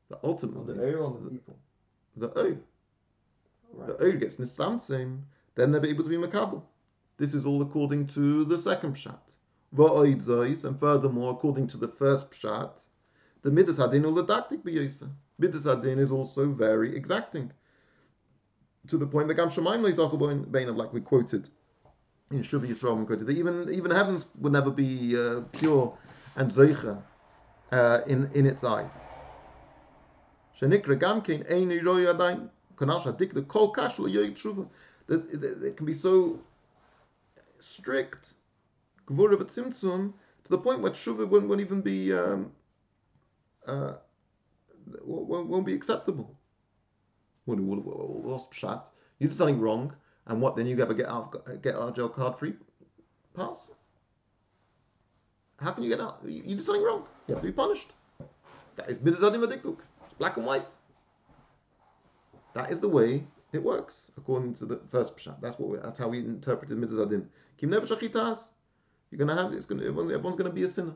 [0.10, 0.58] the ultimate.
[0.58, 1.58] On the oil on the people.
[2.18, 2.58] the oil.
[3.74, 3.88] Right.
[3.88, 5.22] the oil gets nisamtzim,
[5.56, 6.64] then they'll be able to be makabel.
[7.18, 9.36] This is all according to the second pshat.
[9.76, 12.86] Va'oid zois, and furthermore, according to the first pshat,
[13.44, 15.10] the midas hadin uladaktik b'yosa.
[15.38, 17.52] Midas hadin is also very exacting.
[18.90, 21.48] To the point that Gam Shemaim leizachel beinav, like we quoted
[22.32, 25.98] in Shuvi Yisrael, we quoted that even even heavens would never be uh, pure
[26.36, 27.02] and zeicha
[27.72, 29.00] uh, in in its eyes.
[30.60, 34.68] Shenikra gam kein eini roy adain kanash hadik the kol kash lo yoy tshuva.
[35.08, 35.30] That
[35.64, 36.40] it can be so
[37.60, 38.34] strict,
[39.08, 40.14] gvura v'tzimtzum,
[40.44, 42.52] to the point where tshuva won't, won't even be um,
[43.66, 43.94] uh,
[45.06, 46.36] won't be acceptable.
[47.46, 48.88] What, what, what, what's pshat?
[49.20, 49.94] You did something wrong,
[50.28, 50.56] and what?
[50.56, 52.54] Then you have a get out get out jail card free
[53.36, 53.70] pass.
[55.58, 56.20] How can you get out?
[56.26, 57.04] You, you did something wrong.
[57.28, 57.92] You have to be punished.
[58.76, 59.78] That is midazadim adiktuk.
[60.06, 60.68] It's black and white.
[62.54, 65.40] That is the way it works according to the first pshat.
[65.42, 67.26] That's what we, that's how we interpreted midazadim.
[67.58, 68.50] Kim never shachitas.
[69.12, 70.96] You're gonna have it's gonna everyone's gonna be a sinner.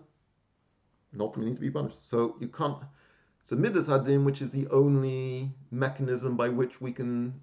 [1.11, 2.09] And ultimately need to be punished.
[2.09, 2.79] So you can't.
[3.47, 7.39] So midas hadin, which is the only mechanism by which we can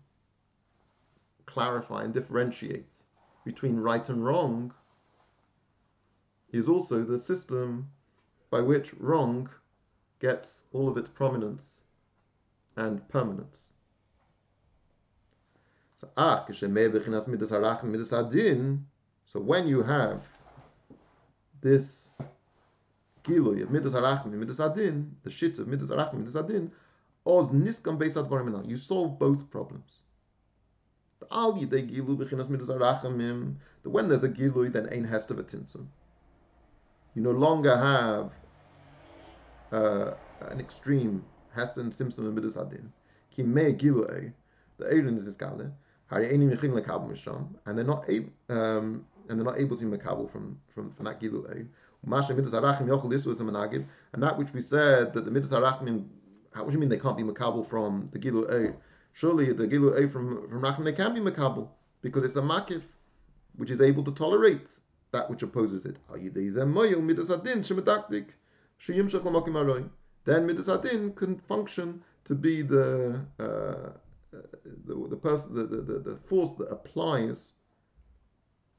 [1.47, 2.93] clarify and differentiate
[3.43, 4.75] between right and wrong,
[6.53, 7.89] is also the system
[8.51, 9.49] by which wrong
[10.19, 11.81] gets all of its prominence
[12.77, 13.73] and permanence.
[15.97, 16.69] So, ah, so
[19.41, 20.23] when you have
[21.63, 22.04] this
[23.27, 26.71] of midas harachim and midas adin, the shit of midas harachim and midas adin,
[27.27, 28.69] oz niskam beis advarim.
[28.69, 30.03] You solve both problems.
[31.31, 33.55] Al yidei gilu b'chinas midas arachamim.
[33.83, 35.87] That when there's a gilui, then ein hester v'tzimtzum.
[37.15, 38.33] You no longer have
[39.73, 40.15] uh,
[40.49, 42.93] an extreme hester and tzimtzum and midas adin.
[43.31, 44.33] Ki me gilui,
[44.79, 45.73] the Aaron is iskale.
[46.07, 49.91] Hari einim yichin lekabel misham, and they're not able, um, and they're not able to
[49.91, 51.23] be makabel from from from that.
[51.23, 51.67] Masha
[52.07, 56.07] a and that which we said that the midas arachim,
[56.53, 58.75] how what do you mean they can't be makabel from the gilui?
[59.15, 61.69] Surely the gilu from from rachim they can be makabel
[62.03, 62.83] because it's a makif
[63.57, 64.69] which is able to tolerate
[65.13, 65.97] that which opposes it.
[70.25, 73.91] Then midas adin can function to be the uh,
[74.87, 77.53] the, the person the, the, the force that applies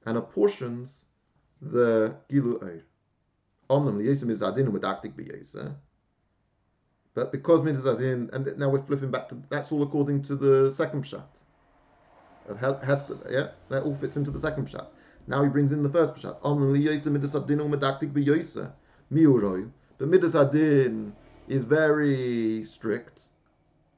[0.05, 1.05] and apportions
[1.61, 2.84] the gilu oir.
[3.70, 5.68] Biyesa.
[5.68, 5.72] Eh?
[7.13, 10.70] But because midas adin, and now we're flipping back to that's all according to the
[10.72, 11.24] second pshat
[12.49, 12.61] of.
[13.32, 14.88] Yeah, that all fits into the second pshat.
[15.28, 16.36] Now he brings in the first pshat.
[18.57, 18.68] Eh?
[19.13, 19.72] Miuroi.
[19.97, 21.16] But midas adin
[21.47, 23.24] is very strict,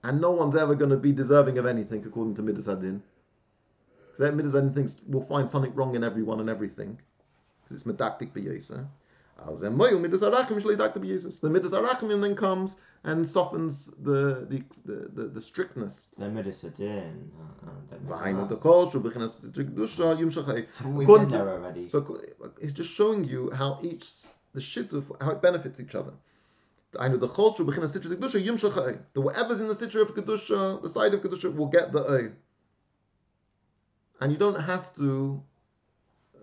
[0.03, 3.01] and no one's ever going to be deserving of anything according to midas adin.
[4.11, 6.99] Because midas adin thinks we'll find something wrong in everyone and everything,
[7.63, 8.80] because it's medaktik biyesa.
[8.80, 8.84] Eh?
[9.45, 10.21] The midas
[11.73, 16.09] arachim then comes and softens the the the, the, the strictness.
[16.17, 17.31] The midas adin.
[17.39, 20.65] uh, uh, the V'hainu midas- dekol shu b'chinas kedusha yum shachai.
[20.77, 21.88] Haven't we According to- already?
[21.88, 22.19] So
[22.59, 24.09] it's just showing you how each
[24.53, 26.13] the shit of how it benefits each other.
[26.99, 28.97] I know the chol shu b'chinas sitra kedusha yum shachai.
[29.13, 32.31] The whatever's in the sitra of kedusha, the side of kedusha will get the oy.
[34.19, 35.43] And you don't have to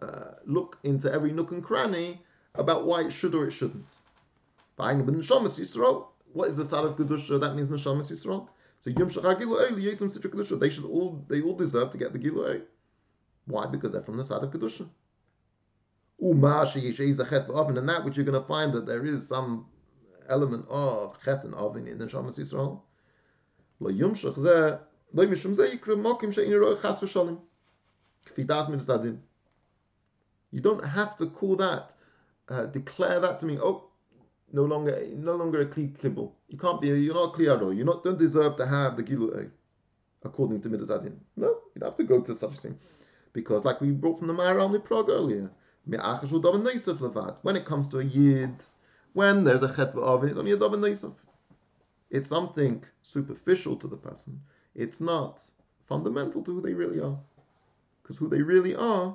[0.01, 2.23] uh, look into every nook and cranny
[2.55, 3.97] about why it should or it shouldn't.
[4.79, 6.09] V'hainu b'neshamas Yisrael.
[6.33, 7.41] What is the side of kedusha?
[7.41, 8.49] That means neshamas Yisrael.
[8.81, 10.59] So yum shachai gilu oy liyesam sitra kedusha.
[10.59, 12.63] They should all they all deserve to get the gilu oy.
[13.47, 13.67] Why?
[13.67, 14.89] Because they're from the side of kedusha.
[16.21, 19.05] Uma sheyish is a chet v'oven, and that which you're going to find that there
[19.05, 19.67] is some
[20.29, 22.81] element of chet and oven in the Shamas Yisrael.
[23.81, 24.79] Lo yumshach zeh,
[25.13, 27.41] lo mishum zeh yikra mokim she'in ro'eh chas v'shalim.
[28.27, 29.21] Kfi das mitzvah adin.
[30.53, 31.93] You don't have to call that,
[32.49, 33.85] uh, declare that to me, oh,
[34.53, 36.35] no longer, no longer a kli kibble.
[36.49, 37.77] You can't be, you're not kli aro.
[37.77, 39.51] You not don't deserve to have the gilu
[40.23, 41.21] according to mitzvah adin.
[41.37, 42.79] No, you don't have to go to such a thing.
[43.33, 45.51] Because like we brought from the Maharal Prague earlier.
[45.87, 48.55] When it comes to a yid,
[49.13, 51.15] when there's a chet v'avin, it's only a daven.
[52.11, 54.41] It's something superficial to the person.
[54.75, 55.43] It's not
[55.87, 57.19] fundamental to who they really are.
[58.03, 59.15] Because who they really are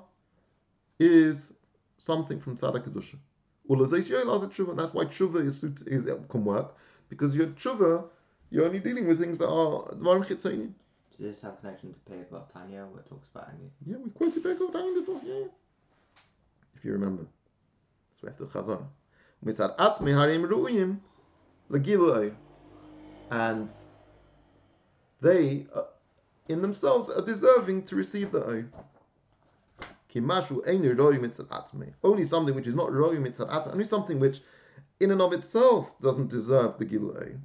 [0.99, 1.51] is
[1.99, 3.17] something from tzaddik kedusha.
[3.69, 4.75] Ulazais yoyel az tshuva.
[4.75, 6.75] That's why tshuva is, is can work
[7.09, 8.09] because your tshuva
[8.51, 10.71] you're only dealing with things that are dvarim chitzoni.
[11.19, 13.69] Does this have connection to Pegov Tanya, where it talks about Anya?
[13.85, 15.19] Yeah, we've quoted Berkov Tanya before.
[15.23, 15.45] Yeah, yeah.
[16.75, 17.23] If you remember.
[18.15, 18.85] So we have to chazon.
[19.45, 20.97] Mitzad atmi harim ru'uyim
[21.69, 22.35] legilu oir.
[23.31, 23.69] And
[25.21, 25.83] they, uh,
[26.47, 28.69] in themselves, are deserving to receive the oir.
[29.81, 29.99] Kimashu einu ro'yu mitzad atmi.
[30.16, 30.32] Only
[32.24, 33.72] something which is not ro'yu mitzad atmi.
[33.72, 34.41] Only something which,
[34.99, 37.39] in and of itself, doesn't deserve the gilu oir.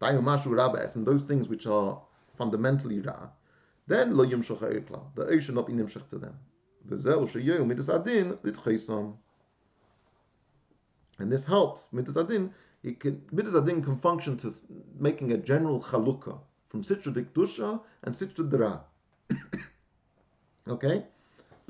[0.00, 2.02] Dainu mashu rabba and those things which are
[2.36, 3.30] fundamentally ra
[3.90, 5.02] then lo klal.
[5.16, 6.38] The oil should not be nimshach to them.
[11.18, 12.54] And this helps midas adin.
[12.84, 14.54] It can midas adin can function to
[14.98, 18.80] making a general chalukah from sitra dikdusha and sitra dra.
[20.68, 21.04] okay,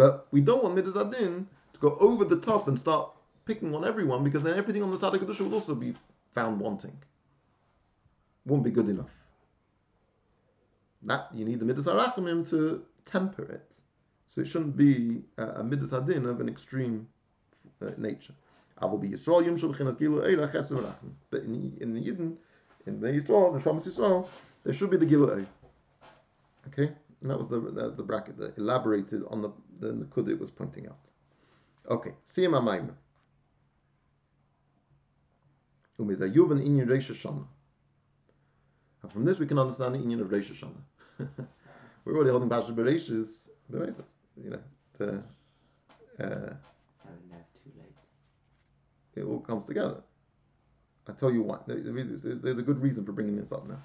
[0.00, 3.10] but we don't want midas adin to go over the top and start
[3.44, 5.94] picking on everyone because then everything on the side of kedusha will also be
[6.34, 6.96] found wanting.
[8.46, 9.10] Won't be good enough.
[11.02, 13.74] That you need the midas arachamim to temper it,
[14.28, 17.06] so it shouldn't be a, midas adin of an extreme
[17.82, 18.32] uh, nature.
[18.80, 18.92] But
[21.42, 22.36] in the, in the Yidden,
[22.86, 24.26] in the Yisrael, the Shamas Yisrael,
[24.64, 25.46] there should be the gilu eil.
[26.68, 26.90] Okay,
[27.20, 29.50] and that was the, the the bracket that elaborated on the
[29.80, 31.10] the nikud it was pointing out.
[31.88, 32.90] Okay, siyam amayim.
[35.98, 37.46] Umiza yuvan inyan Reish Hashanah.
[39.02, 41.28] And from this we can understand the inyan of Reish Hashanah.
[42.04, 44.58] We're already holding Pasha Bereshis, you know,
[44.96, 45.18] to, uh,
[46.18, 47.96] Never, never too late.
[49.14, 50.02] it all comes together.
[51.06, 51.58] I tell you why.
[51.66, 53.82] There- there is- There's a good reason for bringing this up now.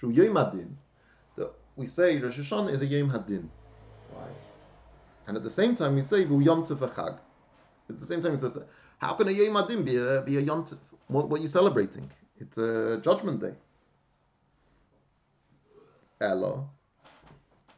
[0.00, 0.76] So Yom Hadin,
[1.36, 3.48] that we say Rosh Hashanah is a Yom Hadin,
[4.14, 4.28] Right.
[5.26, 7.18] and at the same time we say Yom Tov Chag.
[7.88, 8.58] At the same time, he says,
[8.98, 10.78] how can a Yom Hadin be a, be a Yom Tov?
[11.08, 12.10] What, what are you celebrating?
[12.38, 13.54] It's a Judgment Day.
[16.20, 16.64] Ella.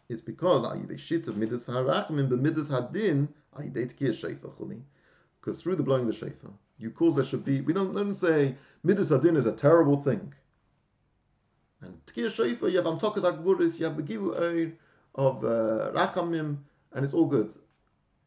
[0.09, 3.29] It's because they shit of midas harachim the midas hadin
[5.41, 7.61] because through the blowing of the shofar, you cause there should be.
[7.63, 10.35] We don't, don't say midas hadin is a terrible thing.
[11.85, 14.73] And tkir you have amtokas akvuris, you have the gilu
[15.15, 16.59] of uh, rachamim,
[16.93, 17.55] and it's all good.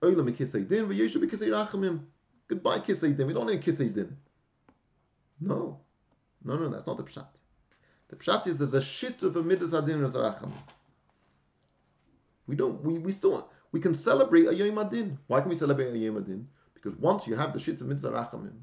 [0.01, 1.99] Olam kisei din, v'yeshu b'kisei rachamim.
[2.47, 3.27] Goodbye kisei din.
[3.27, 4.15] We don't need kisei din.
[5.39, 5.79] No,
[6.43, 7.27] no, no, that's not the pshat.
[8.09, 10.53] The pshat is there's a shit of a midas hadin as rachamim.
[12.45, 12.81] We don't.
[12.83, 15.17] We, we still we can celebrate a Yom Adin.
[15.27, 16.47] Why can we celebrate a Yom Adin?
[16.73, 18.53] Because once you have the shit of Midas rachamim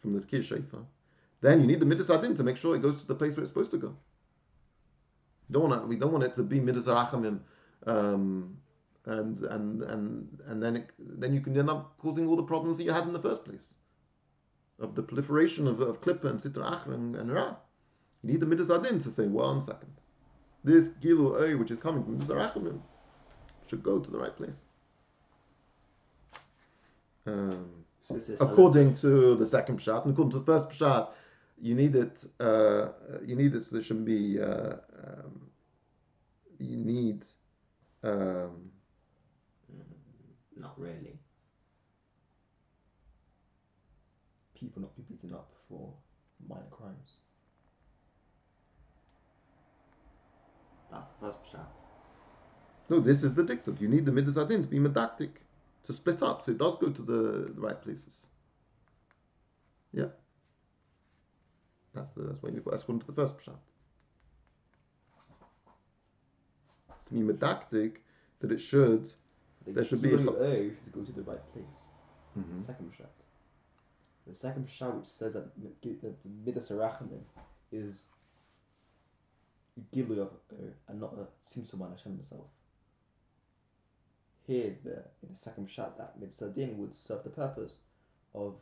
[0.00, 0.84] from the Tkir Sheifa,
[1.46, 3.42] then you need the mitzvah adin to make sure it goes to the place where
[3.42, 3.94] it's supposed to go.
[5.48, 7.40] We don't want, we don't want it to be mitzvah rachamim,
[7.86, 8.56] um,
[9.04, 12.78] and and and and then it, then you can end up causing all the problems
[12.78, 13.74] that you had in the first place
[14.80, 17.54] of the proliferation of, of klippa and sitra achra and, and ra.
[18.22, 19.92] You need the mitzvah adin to say one second
[20.66, 22.80] this gilu oy, which is coming from Zarachamim,
[23.68, 24.56] should go to the right place.
[27.26, 27.70] Um,
[28.08, 31.08] So according to the second pshat, and according to the first pshat,
[31.60, 32.24] you need it.
[32.38, 32.88] Uh,
[33.24, 33.52] you need.
[33.62, 34.40] So there shouldn't be.
[34.40, 35.50] Uh, um,
[36.58, 37.24] you need.
[38.02, 38.70] Um,
[40.56, 41.18] Not really.
[44.58, 45.92] People not be beaten up for
[46.48, 47.16] minor crimes.
[50.90, 51.66] That's the first pshat.
[52.88, 53.80] no, this is the diktuk.
[53.80, 55.30] You need the midas adin to be medactic,
[55.82, 58.22] to split up, so it does go to the, the right places.
[59.92, 60.06] Yeah.
[61.96, 63.56] That's the, that's when you that's according to the first pshat.
[67.00, 67.96] It's medactic,
[68.40, 69.10] that it should.
[69.64, 71.64] The There should be a O should go to the right place.
[72.36, 73.10] The second shot.
[74.26, 75.70] The second shot, which says that the
[76.44, 76.70] midas
[77.72, 78.04] is
[79.94, 80.56] gilu of O
[80.88, 82.46] and not a simsuman Hashem himself.
[84.46, 87.76] Here, the in the second shot, that mitzvah din would serve the purpose
[88.34, 88.54] of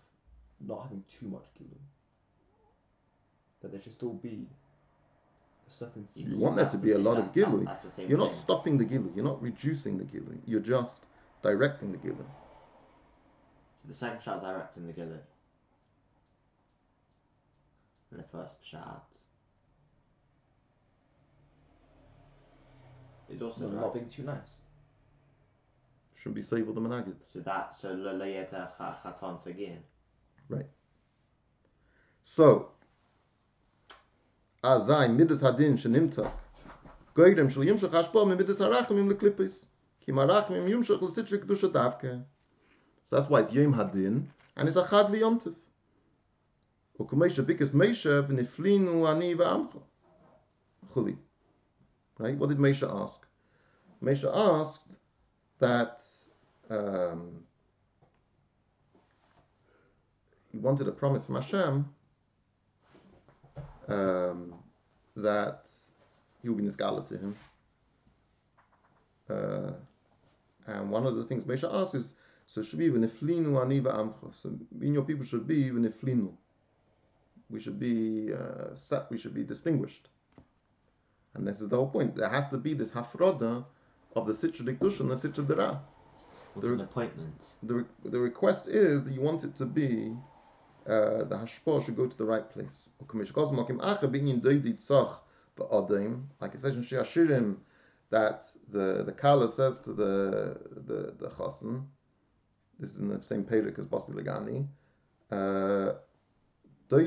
[0.61, 1.79] not having too much gilu.
[3.65, 4.47] That there should still be
[5.67, 6.07] a certain.
[6.15, 7.61] You want there to be a lot that- of gilu.
[7.61, 8.39] that- That's the same You're not thing.
[8.39, 9.11] stopping the gilu.
[9.17, 10.39] You're not reducing the gilu.
[10.45, 11.07] You're just
[11.41, 12.27] directing the gilu.
[13.81, 15.19] So the second pshat directing the gilly.
[18.11, 19.01] And the first pshat
[23.31, 24.59] is also no, not being too nice.
[26.17, 27.17] Shouldn't be save the menagid.
[27.33, 29.83] So that so chatan sagin.
[32.27, 32.74] So,
[34.65, 36.33] azai midas hadin shenimtak.
[37.15, 39.67] Goydem shel yimshach hashpo mi midas harachim leklipis.
[40.05, 42.25] Ki marachim yimshach lesitri kedusha davke.
[43.05, 45.55] So that's why it's yom hadin and it's a chad v'yomtiv.
[46.99, 49.83] Ukumesha bikas Mesha v'niflinu ani v'amcha.
[50.93, 51.17] Chuli.
[52.19, 52.37] Right?
[52.37, 53.21] What did Mesha ask?
[54.03, 54.97] Mesha asked
[55.59, 56.03] that
[56.71, 57.43] um,
[60.51, 61.89] he wanted a promise from Hashem
[63.89, 64.55] um,
[65.17, 65.69] that
[66.43, 67.37] he will be nisgala to him.
[69.31, 69.73] Uh,
[70.67, 72.15] and one of the things Mesha asks is,
[72.47, 74.33] so it should be v'niflinu ani v'amcha.
[74.35, 76.33] So your people should be v'niflinu.
[77.51, 79.11] We should be uh, set.
[79.11, 80.09] We should be distinguished.
[81.35, 82.15] And this is the whole point.
[82.17, 83.65] There has to be this hafroda
[84.17, 85.81] of the sitra dikdush and the sitra dera.
[86.55, 87.35] What's The- an appointment?
[87.63, 90.17] The, re- the request is that you want it to be
[90.87, 92.89] uh, the hashpah should go to the right place.
[96.41, 97.57] Like it says in Shir Hashirim
[98.11, 101.83] that the the kala says to the the the.
[102.79, 104.67] This is in the same perik as Basti Legani.
[105.31, 105.95] Uh,
[106.91, 106.99] so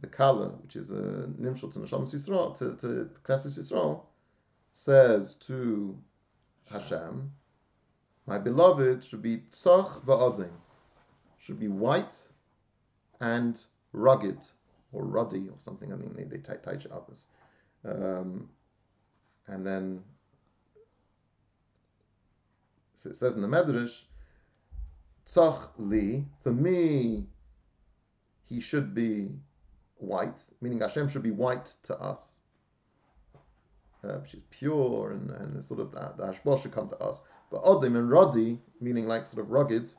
[0.00, 4.00] the kala, which is a nimshal to Neshama Yisrael, to to Knesset Yisrael,
[4.72, 5.96] says to
[6.70, 7.30] Hashem,
[8.26, 10.50] my beloved should be tzach va'adim,
[11.38, 12.14] should be white
[13.20, 13.58] and
[13.92, 14.38] rugged,
[14.92, 15.92] or ruddy, or something.
[15.92, 17.26] I mean, they, they tie tie up as.
[17.84, 18.48] Um,
[19.46, 20.02] and then
[23.04, 24.00] so it says in the Medrash,
[25.26, 27.26] tzach li, for me,
[28.46, 29.28] he should be
[29.98, 32.38] white, meaning Hashem should be white to us.
[34.02, 37.22] Uh, which is pure and, and sort of that, the hashbah should come to us.
[37.50, 39.92] But odim and radi, meaning like sort of rugged,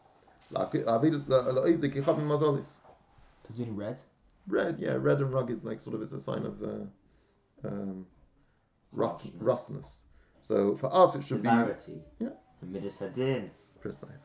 [3.47, 3.99] Does it mean red?
[4.47, 8.05] red, yeah, red and rugged, like sort of is a sign of uh, um,
[8.91, 9.41] rough, Harshness.
[9.41, 10.03] roughness.
[10.41, 12.01] So for us, it should be Severity.
[12.19, 12.29] Yeah.
[12.61, 13.49] Midas hadin.
[13.81, 14.17] precisely.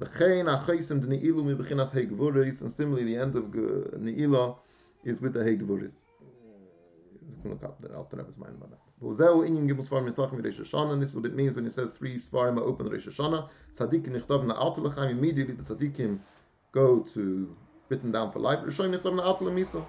[0.00, 4.56] V'chein achosim d'neilu mibechinas hegvuris, and similarly, the end of ne'ilah
[5.04, 6.02] is with the hegvuris.
[7.22, 8.78] you can look up the Alter Rebbe's mind about that.
[9.00, 12.16] But Inyan Gimel Svarim Yitachim and this is what it means when it says three
[12.16, 13.48] Svarim are open Rosh Hashanah.
[13.76, 14.46] Tzadikim Nichtav
[14.78, 16.18] L'chaim, immediately the Tzadikim
[16.72, 17.54] go to
[17.88, 18.60] written down for life.
[18.60, 19.86] Rishonim Nichtav Alter L'misa,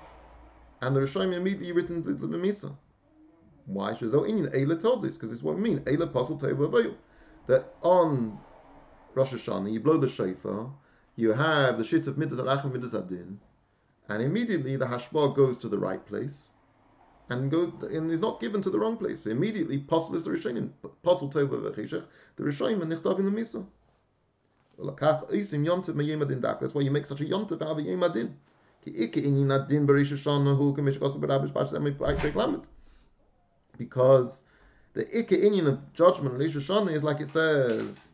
[0.81, 2.75] and the Rishonim immediately written the Misa.
[3.65, 3.91] Why?
[3.91, 5.79] Shazau Inyan Eila told this because this is what we mean.
[5.79, 6.95] Eila Pasul Avayu.
[7.47, 8.39] That on
[9.13, 10.69] Rosh Hashanah you blow the shofar,
[11.15, 13.39] you have the shit of Midas Arachim Midas Adin,
[14.09, 16.43] and immediately the hashbah goes to the right place
[17.29, 19.23] and go and is not given to the wrong place.
[19.23, 20.71] So immediately, pasul is the rishonim,
[21.03, 23.65] pasul tova v'cheshach, the rishonim and nichtav in the misa.
[24.80, 28.34] That's why you make such a yontiv out of yemadin.
[28.84, 32.65] Ki in adin berish shana hu kemish kosu berabish bash semi pa'ik lamet.
[33.78, 34.43] Because
[34.93, 38.11] the ikke inyan of judgment on Rosh Hashanah is like it says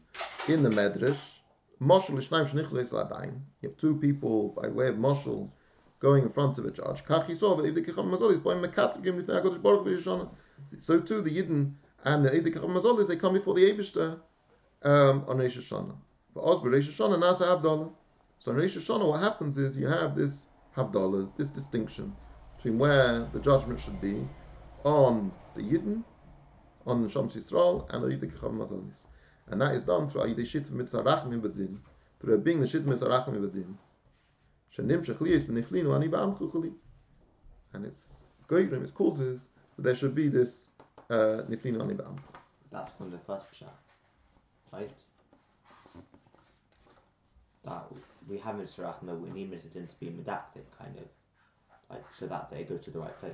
[0.47, 1.19] in the Medrash,
[1.81, 3.41] Moshel Ishnaim Shnichlis Ladaim.
[3.61, 5.49] You have two people by way of Moshel
[5.99, 7.03] going in front of a judge.
[7.07, 7.19] So
[10.99, 14.19] too, the Yidden and the Eidik Mazolis, they come before the Eibishter
[14.81, 15.95] um, on Rosh Hashanah.
[16.35, 17.91] Nasa.
[18.39, 22.15] So in Rosh Hashanah, what happens is you have this Havdalah, this distinction
[22.57, 24.27] between where the judgment should be
[24.83, 26.03] on the Yidden,
[26.85, 29.05] on the Shams Yisrael, and the Yidden Eidik Mazolis.
[29.47, 31.77] And that is done through Ayidei Shit Mitzvah Rachmim
[32.19, 33.75] through being the Shit Mitzvah Rachmim Badin.
[37.73, 38.13] And it's
[38.47, 40.69] goyim, it causes that there should be this
[41.09, 42.17] uh, niflinu ani ba'am.
[42.71, 43.79] That's from the first shot,
[44.71, 44.89] right?
[47.65, 47.85] That
[48.27, 48.67] we have in
[49.03, 51.03] no, we need Mitzvah to be medactic, kind of,
[51.89, 53.31] like so that they go to the right place.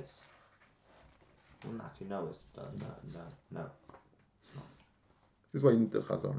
[1.64, 3.20] Well, actually, no, it's uh, no, no,
[3.50, 3.70] no.
[5.46, 6.36] This is why you need the chazar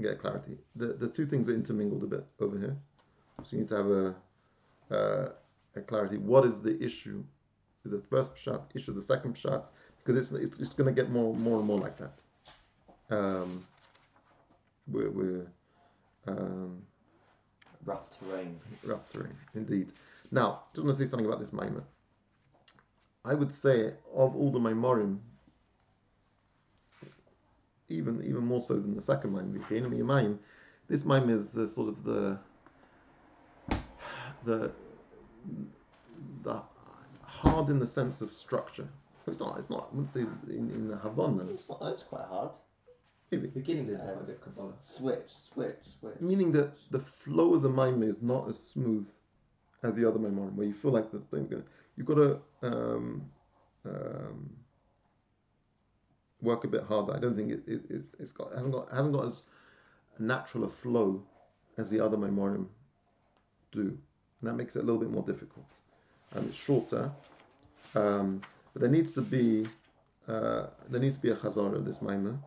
[0.00, 0.56] get clarity.
[0.76, 2.76] The the two things are intermingled a bit over here,
[3.44, 4.14] so you need to have a
[4.90, 5.28] uh,
[5.76, 6.16] a clarity.
[6.16, 7.22] What is the issue?
[7.82, 11.10] With the first shot issue, the second shot, because it's it's just going to get
[11.10, 12.18] more more and more like that.
[13.10, 13.66] Um,
[14.90, 15.46] we're, we're
[16.26, 16.82] um,
[17.84, 18.58] rough terrain.
[18.84, 19.92] Rough terrain, indeed.
[20.30, 21.82] Now, just want to say something about this Maimon.
[23.24, 25.18] I would say of all the Maimorim,
[27.88, 30.38] even even more so than the second Maimon,
[30.88, 32.38] this Maimon is the sort of the
[34.44, 34.72] the
[36.42, 36.62] the
[37.22, 38.88] hard in the sense of structure.
[39.26, 39.58] It's not.
[39.58, 39.88] It's not.
[39.90, 41.44] I wouldn't say in, in the Havana.
[41.50, 41.80] It's not.
[41.82, 42.52] It's quite hard.
[43.36, 43.48] Maybe.
[43.48, 44.16] Beginning is uh,
[44.82, 46.20] switch, switch, switch.
[46.20, 49.08] Meaning that the flow of the maimah is not as smooth
[49.82, 51.62] as the other maimorim, where you feel like the thing's gonna.
[51.96, 53.22] You've got to um,
[53.84, 54.50] um,
[56.42, 57.14] work a bit harder.
[57.14, 59.46] I don't think it, it, it has got hasn't got hasn't got as
[60.18, 61.22] natural a flow
[61.76, 62.66] as the other maimorim
[63.72, 63.98] do
[64.40, 65.66] and that makes it a little bit more difficult.
[66.32, 67.10] And it's shorter,
[67.94, 69.66] um, but there needs to be
[70.28, 72.38] uh, there needs to be a chazar of this maimah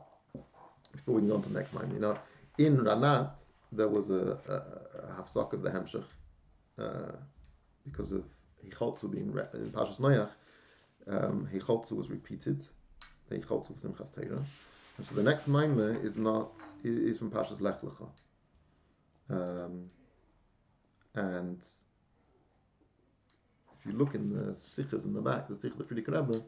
[0.97, 1.93] before we can go on to the next maimah.
[1.93, 2.19] You know,
[2.57, 3.41] in Ranat
[3.71, 4.53] there was a, a,
[5.07, 6.03] a of the hemshech
[6.79, 7.15] uh,
[7.83, 8.23] because of
[8.65, 10.29] Hicholzu being re- in Pashas Noach.
[11.09, 11.47] Um,
[11.95, 12.65] was repeated.
[13.29, 14.43] The Hicholzu was in Chastera.
[14.97, 16.51] And so the next maimah is not
[16.83, 18.09] is from Pashas Lech Lecha.
[19.29, 19.87] Um,
[21.15, 21.59] and
[23.79, 26.43] if you look in the sikhs in the back, the sikh of the Frierdiker Rebbe,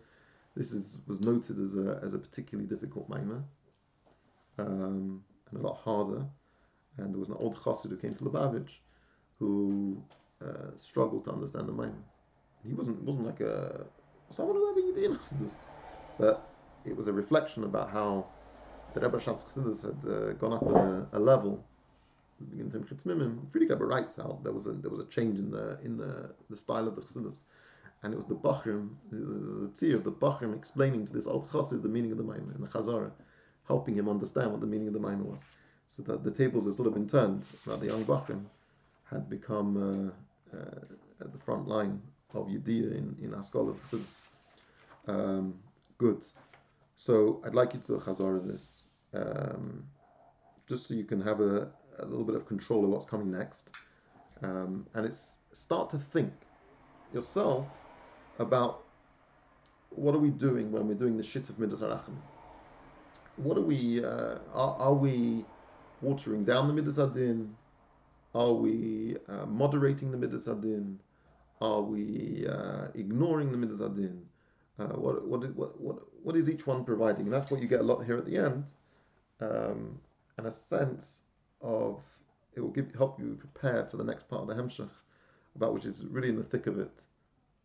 [0.55, 3.43] this is was noted as a as a particularly difficult maimah,
[4.59, 6.25] um, and a lot harder.
[6.97, 8.71] And there was an old chassid who came to Lubavitch,
[9.37, 10.01] who
[10.43, 12.03] uh, struggled to understand the maimah.
[12.65, 13.85] He wasn't wasn't like a
[14.29, 15.55] someone who had a chassidus,
[16.17, 16.49] but
[16.85, 18.25] it was a reflection about how
[18.93, 21.63] the Rebbe Shas chassidus had uh, gone up a, a level
[22.41, 26.33] Chitzmimim, Frierdiker writes out there was a there was a change in the in the,
[26.49, 27.41] the style of the Chassidus,
[28.03, 31.27] and it was the Bachrim, the, the, the tzir of the Bachrim explaining to this
[31.27, 33.11] old Chassid the meaning of the Maimon and the Chazara,
[33.69, 35.45] helping him understand what the meaning of the Maimon was.
[35.87, 37.47] So that the tables had sort of been turned.
[37.65, 38.43] Now the young Bachrim
[39.09, 40.13] had become
[40.53, 40.85] uh, uh,
[41.21, 42.01] at the front line
[42.33, 44.15] of Yediyah in in Askol of Chassidus.
[45.07, 45.55] Um,
[45.97, 46.25] good.
[46.95, 48.83] So I'd like you to do a Chazara of this.
[49.13, 49.85] Um,
[50.67, 53.75] just so you can have a, a little bit of control of what's coming next,
[54.43, 56.31] um, and it's start to think
[57.13, 57.65] yourself
[58.37, 58.83] about
[59.89, 62.15] what are we doing when we're doing the shit of Midas Arachim?
[63.43, 64.03] What are we?
[64.03, 65.45] Uh, are, are, we
[66.01, 67.55] watering down the Midas Adin?
[68.35, 70.99] Are we uh, moderating the Midas Adin?
[71.61, 74.25] Are we uh, ignoring the Midas Adin?
[74.77, 77.25] Uh, what, what, what, what, what is each one providing?
[77.25, 78.65] And that's what you get a lot here at the end,
[79.39, 79.97] um,
[80.37, 81.21] and a sense
[81.61, 82.01] of
[82.55, 84.89] it will give help you prepare for the next part of the Hemshech,
[85.55, 87.03] about which is really in the thick of it,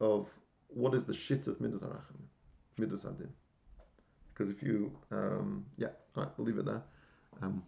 [0.00, 0.28] of
[0.68, 2.22] what is the shit of Midas Arachim.
[2.78, 3.32] Midas Adin.
[4.34, 6.82] Because if you, um, yeah, right, we'll leave it there.
[7.40, 7.62] Um,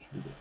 [0.00, 0.34] should be good.